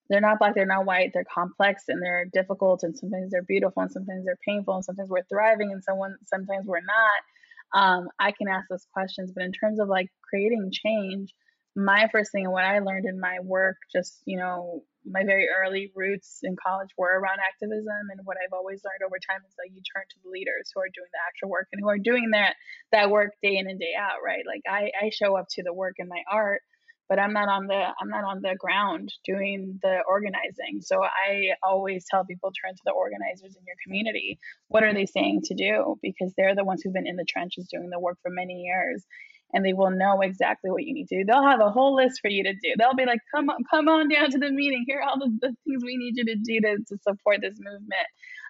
[0.10, 3.84] they're not black, they're not white, they're complex and they're difficult and sometimes they're beautiful
[3.84, 7.82] and sometimes they're painful and sometimes we're thriving and someone sometimes we're not.
[7.82, 9.32] Um, I can ask those questions.
[9.34, 11.34] But in terms of like creating change,
[11.76, 15.48] my first thing and what I learned in my work, just, you know, my very
[15.50, 19.56] early roots in college were around activism and what I've always learned over time is
[19.58, 21.98] that you turn to the leaders who are doing the actual work and who are
[21.98, 22.56] doing that
[22.92, 24.44] that work day in and day out, right?
[24.46, 26.62] Like I, I show up to the work in my art,
[27.10, 30.82] but I'm not on the I'm not on the ground doing the organizing.
[30.82, 34.40] So I always tell people turn to the organizers in your community.
[34.68, 35.98] What are they saying to do?
[36.02, 39.06] Because they're the ones who've been in the trenches doing the work for many years
[39.54, 41.26] and they will know exactly what you need to do.
[41.26, 42.74] They'll have a whole list for you to do.
[42.78, 44.86] They'll be like, come on, come on down to the meeting.
[44.88, 47.58] Here are all the, the things we need you to do to, to support this
[47.60, 48.08] movement.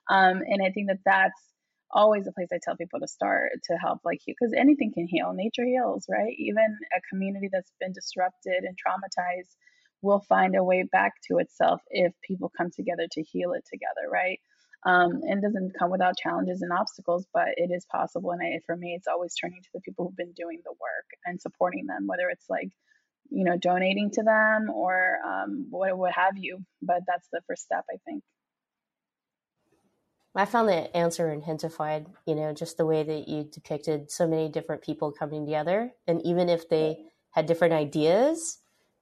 [0.10, 1.40] Um, and I think that that's
[1.92, 5.08] always a place I tell people to start to help like you because anything can
[5.08, 5.34] heal.
[5.34, 6.34] Nature heals, right?
[6.38, 9.56] Even a community that's been disrupted and traumatized
[10.02, 14.10] will find a way back to itself if people come together to heal it together,
[14.12, 14.40] right?
[14.84, 18.32] Um, and doesn't come without challenges and obstacles, but it is possible.
[18.32, 21.06] And I, for me, it's always turning to the people who've been doing the work
[21.24, 22.70] and supporting them, whether it's like,
[23.30, 26.66] you know, donating to them or um, what, what have you.
[26.82, 28.24] But that's the first step, I think.
[30.34, 34.28] I found the answer in Gentefied, you know, just the way that you depicted so
[34.28, 35.92] many different people coming together.
[36.08, 38.60] And even if they had different ideas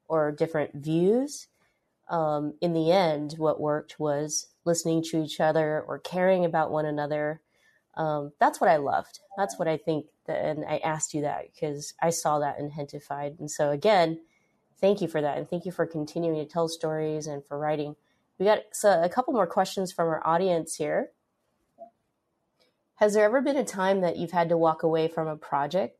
[0.08, 1.48] or different views,
[2.10, 6.86] um, in the end, what worked was listening to each other or caring about one
[6.86, 7.42] another.
[7.96, 9.20] Um, that's what I loved.
[9.38, 10.08] That's what I think.
[10.26, 13.40] That, and I asked you that because I saw that in Gentefied.
[13.40, 14.20] And so, again,
[14.80, 15.38] thank you for that.
[15.38, 17.96] And thank you for continuing to tell stories and for writing.
[18.38, 21.12] We got so a couple more questions from our audience here.
[22.96, 25.99] Has there ever been a time that you've had to walk away from a project?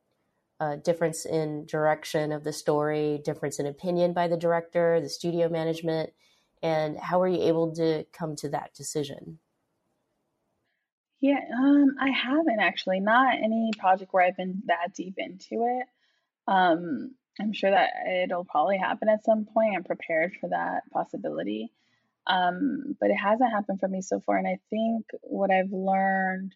[0.84, 6.10] Difference in direction of the story, difference in opinion by the director, the studio management,
[6.62, 9.38] and how were you able to come to that decision?
[11.20, 13.00] Yeah, um, I haven't actually.
[13.00, 15.86] Not any project where I've been that deep into it.
[16.46, 17.90] Um, I'm sure that
[18.24, 19.74] it'll probably happen at some point.
[19.76, 21.72] I'm prepared for that possibility.
[22.26, 24.36] Um, but it hasn't happened for me so far.
[24.36, 26.54] And I think what I've learned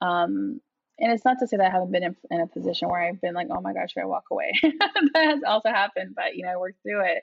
[0.00, 0.60] um,
[0.98, 3.20] and it's not to say that I haven't been in, in, a position where I've
[3.20, 4.52] been like, oh my gosh, should I walk away?
[4.62, 7.22] that has also happened, but you know, I worked through it.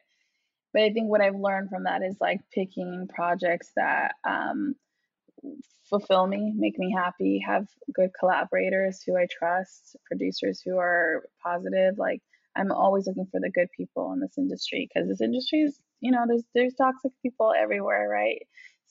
[0.73, 4.75] But I think what I've learned from that is like picking projects that um,
[5.89, 11.97] fulfill me, make me happy, have good collaborators who I trust, producers who are positive.
[11.97, 12.21] Like
[12.55, 16.11] I'm always looking for the good people in this industry because this industry is, you
[16.11, 18.45] know, there's there's toxic people everywhere, right?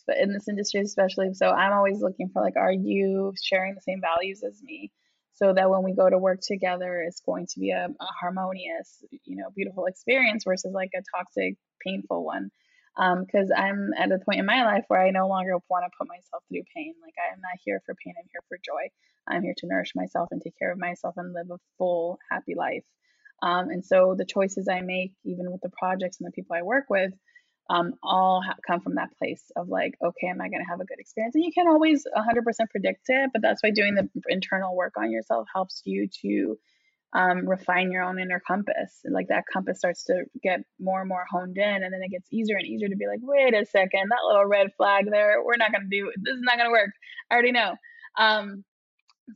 [0.08, 4.00] In this industry especially so i'm always looking for like are you sharing the same
[4.00, 4.90] values as me?
[5.36, 9.04] So that when we go to work together it's going to be a, a harmonious
[9.24, 12.50] you know beautiful experience versus like a toxic painful one.
[12.96, 15.96] Because um, i'm at a point in my life where i no longer want to
[15.98, 16.94] put myself through pain.
[17.02, 18.90] Like i am not here for pain i'm here for joy.
[19.26, 22.54] I'm here to nourish myself and take care of myself and live a full happy
[22.54, 22.84] life.
[23.42, 26.62] Um, and so the choices i make even with the projects and the people i
[26.62, 27.12] work with
[27.70, 30.80] um, all ha- come from that place of like, okay, am I going to have
[30.80, 31.34] a good experience?
[31.34, 35.10] And you can't always 100% predict it, but that's why doing the internal work on
[35.10, 36.58] yourself helps you to
[37.14, 39.00] um, refine your own inner compass.
[39.08, 42.28] Like that compass starts to get more and more honed in, and then it gets
[42.32, 45.56] easier and easier to be like, wait a second, that little red flag there, we're
[45.56, 46.90] not going to do this is not going to work.
[47.30, 47.76] I already know.
[48.18, 48.64] Um,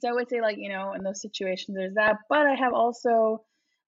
[0.01, 2.75] so I would say like you know in those situations there's that, but I have
[2.75, 3.43] also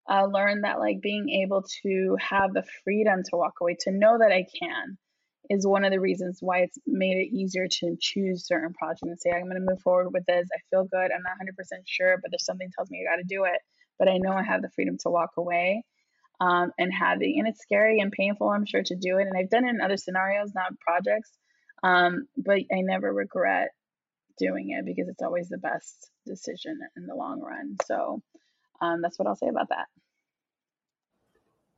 [0.08, 4.18] uh, learned that like being able to have the freedom to walk away, to know
[4.18, 4.98] that I can,
[5.48, 9.18] is one of the reasons why it's made it easier to choose certain projects and
[9.18, 10.48] say, I'm going to move forward with this.
[10.54, 11.10] I feel good.
[11.10, 13.60] I'm not 100% sure, but there's something tells me I got to do it.
[13.98, 15.84] But I know I have the freedom to walk away
[16.40, 19.26] um, and having, and it's scary and painful, I'm sure, to do it.
[19.26, 21.30] And I've done it in other scenarios, not projects.
[21.82, 23.70] Um, but I never regret
[24.38, 27.76] doing it because it's always the best decision in the long run.
[27.86, 28.22] So
[28.80, 29.88] um, that's what I'll say about that.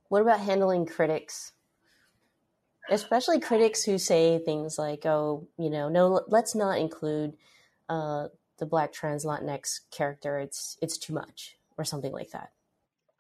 [0.09, 1.53] What about handling critics?
[2.91, 7.35] Especially critics who say things like, oh, you know, no, let's not include
[7.89, 8.29] uh,
[8.59, 10.39] the black trans Latinx character.
[10.39, 12.51] It's it's too much, or something like that.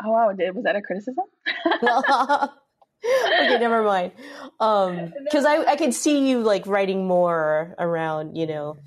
[0.05, 1.25] Oh wow, was that a criticism?
[3.05, 4.13] okay, never mind.
[4.59, 8.79] Because um, I I could see you like writing more around, you know,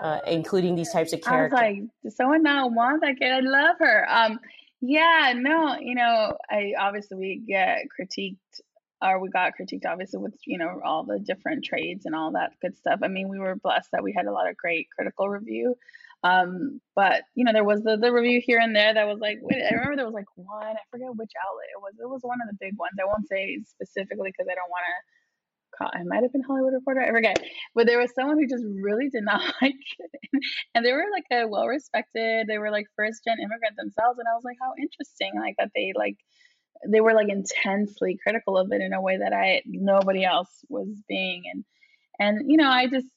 [0.00, 1.58] uh, including these types of characters.
[1.58, 3.32] I was like, does someone not want that kid?
[3.32, 4.06] I love her.
[4.08, 4.40] Um,
[4.80, 8.36] yeah, no, you know, I obviously we get critiqued
[9.02, 12.52] or we got critiqued obviously with you know all the different trades and all that
[12.60, 13.00] good stuff.
[13.02, 15.76] I mean, we were blessed that we had a lot of great critical review.
[16.24, 19.38] Um, but you know, there was the, the review here and there that was like,
[19.42, 21.94] wait, I remember there was like one, I forget which outlet it was.
[22.00, 22.94] It was one of the big ones.
[23.00, 24.96] I won't say specifically because I don't want to
[25.80, 27.42] I might have been Hollywood Reporter, I forget.
[27.74, 30.42] But there was someone who just really did not like it.
[30.74, 34.18] And they were like a well respected, they were like first gen immigrant themselves.
[34.18, 36.16] And I was like, how interesting, like that they like
[36.88, 40.88] they were like intensely critical of it in a way that I nobody else was
[41.08, 41.44] being.
[41.52, 41.64] And
[42.18, 43.08] and you know, I just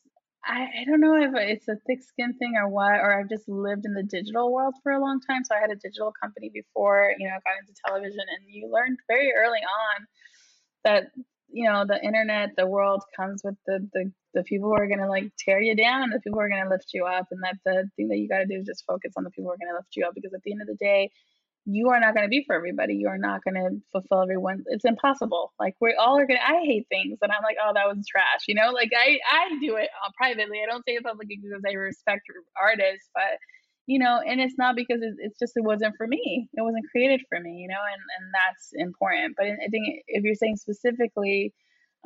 [0.45, 3.49] I, I don't know if it's a thick skin thing or what, or I've just
[3.49, 5.43] lived in the digital world for a long time.
[5.43, 8.99] So I had a digital company before, you know, got into television and you learned
[9.07, 10.05] very early on
[10.83, 11.05] that
[11.55, 14.99] you know the internet the world comes with the the, the people who are going
[14.99, 17.27] to like tear you down the people who are going to lift you up.
[17.31, 19.45] And that the thing that you got to do is just focus on the people
[19.45, 21.09] who are going to lift you up because at the end of the day
[21.65, 22.93] you are not going to be for everybody.
[22.93, 24.63] You are not going to fulfill everyone.
[24.67, 25.53] It's impossible.
[25.57, 28.05] Like we all are going to i hate things and i'm like oh that was
[28.05, 28.71] trash you know?
[28.71, 30.59] Like i i do it uh, privately.
[30.61, 32.27] I don't say it publicly because i respect
[32.61, 33.39] artists but
[33.87, 36.49] you know, and it's not because it's, it's just it wasn't for me.
[36.53, 39.35] It wasn't created for me, you know, and and that's important.
[39.37, 41.53] But I think if you're saying specifically,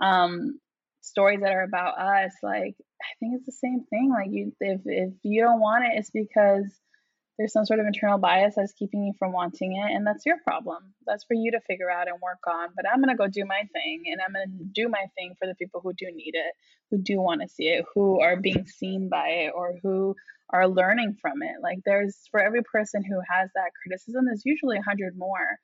[0.02, 0.60] um,
[1.02, 4.12] stories that are about us, like I think it's the same thing.
[4.12, 6.66] Like you, if if you don't want it, it's because
[7.38, 10.38] there's some sort of internal bias that's keeping you from wanting it, and that's your
[10.46, 10.94] problem.
[11.08, 12.70] That's for you to figure out and work on.
[12.76, 15.56] But I'm gonna go do my thing, and I'm gonna do my thing for the
[15.56, 16.54] people who do need it,
[16.92, 20.16] who do want to see it, who are being seen by it, or who
[20.52, 21.62] are learning from it.
[21.62, 25.60] Like there's for every person who has that criticism, there's usually a hundred more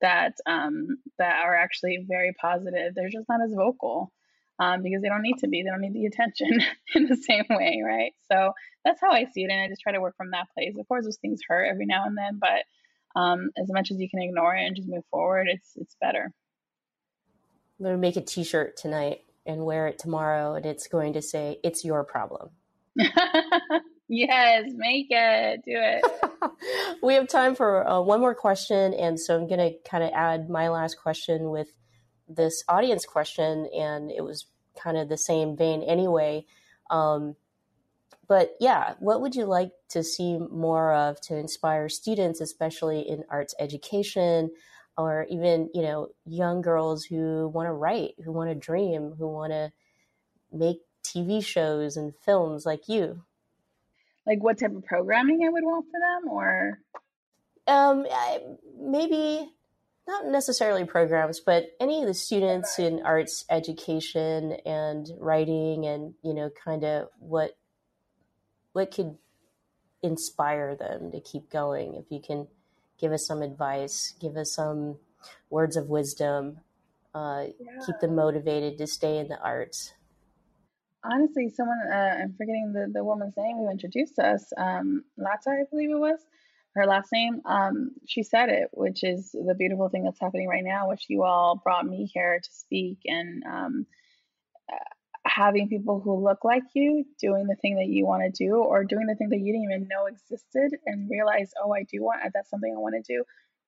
[0.00, 2.94] that um, that are actually very positive.
[2.94, 4.12] They're just not as vocal
[4.58, 5.62] um, because they don't need to be.
[5.62, 6.60] They don't need the attention
[6.94, 8.12] in the same way, right?
[8.30, 8.52] So
[8.84, 10.76] that's how I see it, and I just try to work from that place.
[10.78, 14.08] Of course, those things hurt every now and then, but um, as much as you
[14.08, 16.32] can ignore it and just move forward, it's it's better.
[17.80, 21.58] I'm to make a T-shirt tonight and wear it tomorrow, and it's going to say,
[21.62, 22.50] "It's your problem."
[24.08, 25.62] yes, make it.
[25.64, 26.04] Do it.
[27.02, 30.10] we have time for uh, one more question, and so I'm going to kind of
[30.14, 31.68] add my last question with
[32.28, 34.46] this audience question, and it was
[34.76, 36.44] kind of the same vein anyway.
[36.90, 37.36] Um,
[38.28, 43.24] but yeah, what would you like to see more of to inspire students, especially in
[43.30, 44.50] arts education,
[44.96, 49.28] or even you know young girls who want to write, who want to dream, who
[49.28, 49.72] want to
[50.52, 53.22] make TV shows and films like you?
[54.28, 56.80] Like what type of programming I would want for them, or
[57.66, 58.06] um,
[58.78, 59.50] maybe
[60.06, 66.34] not necessarily programs, but any of the students in arts education and writing, and you
[66.34, 67.56] know, kind of what
[68.72, 69.16] what could
[70.02, 71.94] inspire them to keep going.
[71.94, 72.48] If you can
[73.00, 74.98] give us some advice, give us some
[75.50, 76.60] words of wisdom,
[77.14, 77.84] uh, yeah.
[77.84, 79.92] keep them motivated to stay in the arts.
[81.04, 85.64] Honestly, someone uh, I'm forgetting the the woman's name who introduced us, um, Lata, I
[85.70, 86.18] believe it was
[86.74, 90.64] her last name, um, she said it, which is the beautiful thing that's happening right
[90.64, 93.86] now, which you all brought me here to speak and um,
[94.72, 94.76] uh,
[95.26, 98.84] having people who look like you doing the thing that you want to do or
[98.84, 102.20] doing the thing that you didn't even know existed and realize, oh, I do want,
[102.34, 103.24] that's something I want to do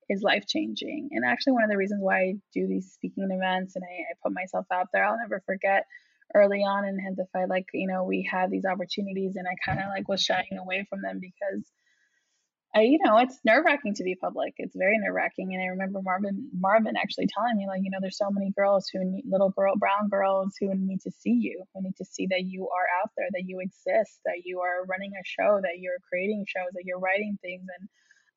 [0.09, 1.09] is life changing.
[1.11, 4.13] And actually, one of the reasons why I do these speaking events and I, I
[4.23, 5.85] put myself out there, I'll never forget
[6.33, 9.89] early on in Gentefied, like, you know, we had these opportunities and I kind of
[9.89, 11.65] like was shying away from them because
[12.73, 14.53] I, you know, it's nerve wracking to be public.
[14.57, 15.53] It's very nerve wracking.
[15.53, 18.87] And I remember Marvin, Marvin actually telling me, like, you know, there's so many girls
[18.91, 22.27] who need little girl, brown girls who need to see you, who need to see
[22.29, 25.79] that you are out there, that you exist, that you are running a show, that
[25.79, 27.65] you're creating shows, that you're writing things.
[27.77, 27.89] And,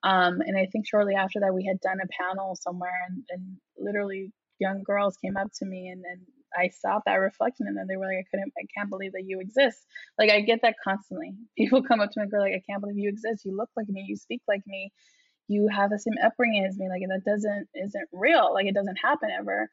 [0.02, 3.56] um, and I think shortly after that, we had done a panel somewhere and, and
[3.78, 6.22] literally young girls came up to me and, and
[6.56, 9.24] I saw that reflection and then they were like, I couldn't, I can't believe that
[9.26, 9.84] you exist.
[10.18, 11.34] Like I get that constantly.
[11.58, 13.44] People come up to me and go like, I can't believe you exist.
[13.44, 14.04] You look like me.
[14.06, 14.92] You speak like me.
[15.48, 16.88] You have the same upbringing as me.
[16.88, 18.52] Like that doesn't, isn't real.
[18.52, 19.70] Like it doesn't happen ever.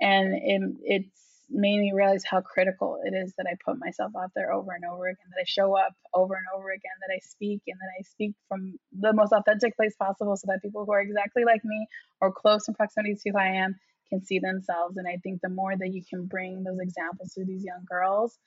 [0.00, 4.30] And it, it's made me realize how critical it is that I put myself out
[4.36, 7.20] there over and over again, that I show up over and over again, that I
[7.20, 10.92] speak and that I speak from the most authentic place possible so that people who
[10.92, 11.86] are exactly like me
[12.20, 13.76] or close in proximity to who I am
[14.08, 14.96] can see themselves.
[14.96, 18.38] And I think the more that you can bring those examples to these young girls,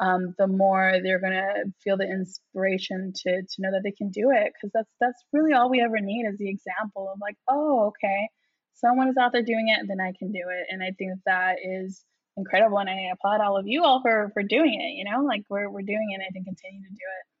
[0.00, 4.30] um, the more they're gonna feel the inspiration to to know that they can do
[4.30, 4.52] it.
[4.54, 8.28] Because that's that's really all we ever need is the example of like, oh, okay,
[8.74, 10.66] someone is out there doing it, then I can do it.
[10.70, 12.04] And I think that, is
[12.36, 12.78] incredible.
[12.78, 14.94] And I applaud all of you all for for doing it.
[14.98, 16.14] You know, like we're we're doing it.
[16.14, 17.33] and I think continue to do it.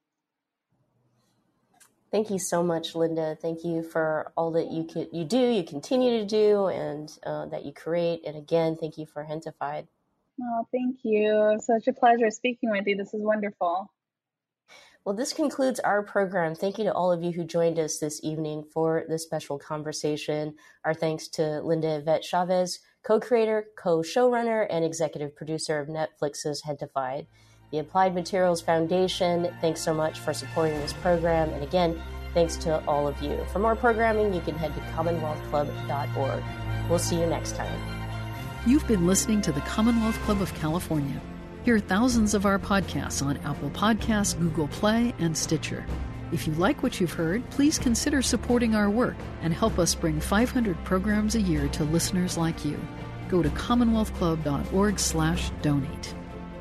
[2.14, 3.36] Thank you so much, Linda.
[3.42, 7.46] Thank you for all that you can, you do, you continue to do, and uh,
[7.46, 8.20] that you create.
[8.24, 9.88] And again, thank you for Gentefied.
[10.40, 11.58] Oh, thank you.
[11.58, 12.96] Such a pleasure speaking with you.
[12.96, 13.92] This is wonderful.
[15.04, 16.54] Well, this concludes our program.
[16.54, 20.54] Thank you to all of you who joined us this evening for this special conversation.
[20.84, 26.62] Our thanks to Linda Yvette Chávez, co creator, co showrunner, and executive producer of Netflix's
[26.62, 27.26] Gentefied
[27.74, 29.52] the Applied Materials Foundation.
[29.60, 31.50] Thanks so much for supporting this program.
[31.50, 32.00] And again,
[32.32, 33.44] thanks to all of you.
[33.52, 36.44] For more programming, you can head to commonwealthclub.org.
[36.88, 37.76] We'll see you next time.
[38.64, 41.20] You've been listening to the Commonwealth Club of California.
[41.64, 45.84] Hear thousands of our podcasts on Apple Podcasts, Google Play, and Stitcher.
[46.30, 50.20] If you like what you've heard, please consider supporting our work and help us bring
[50.20, 52.78] 500 programs a year to listeners like you.
[53.28, 56.14] Go to commonwealthclub.org/donate.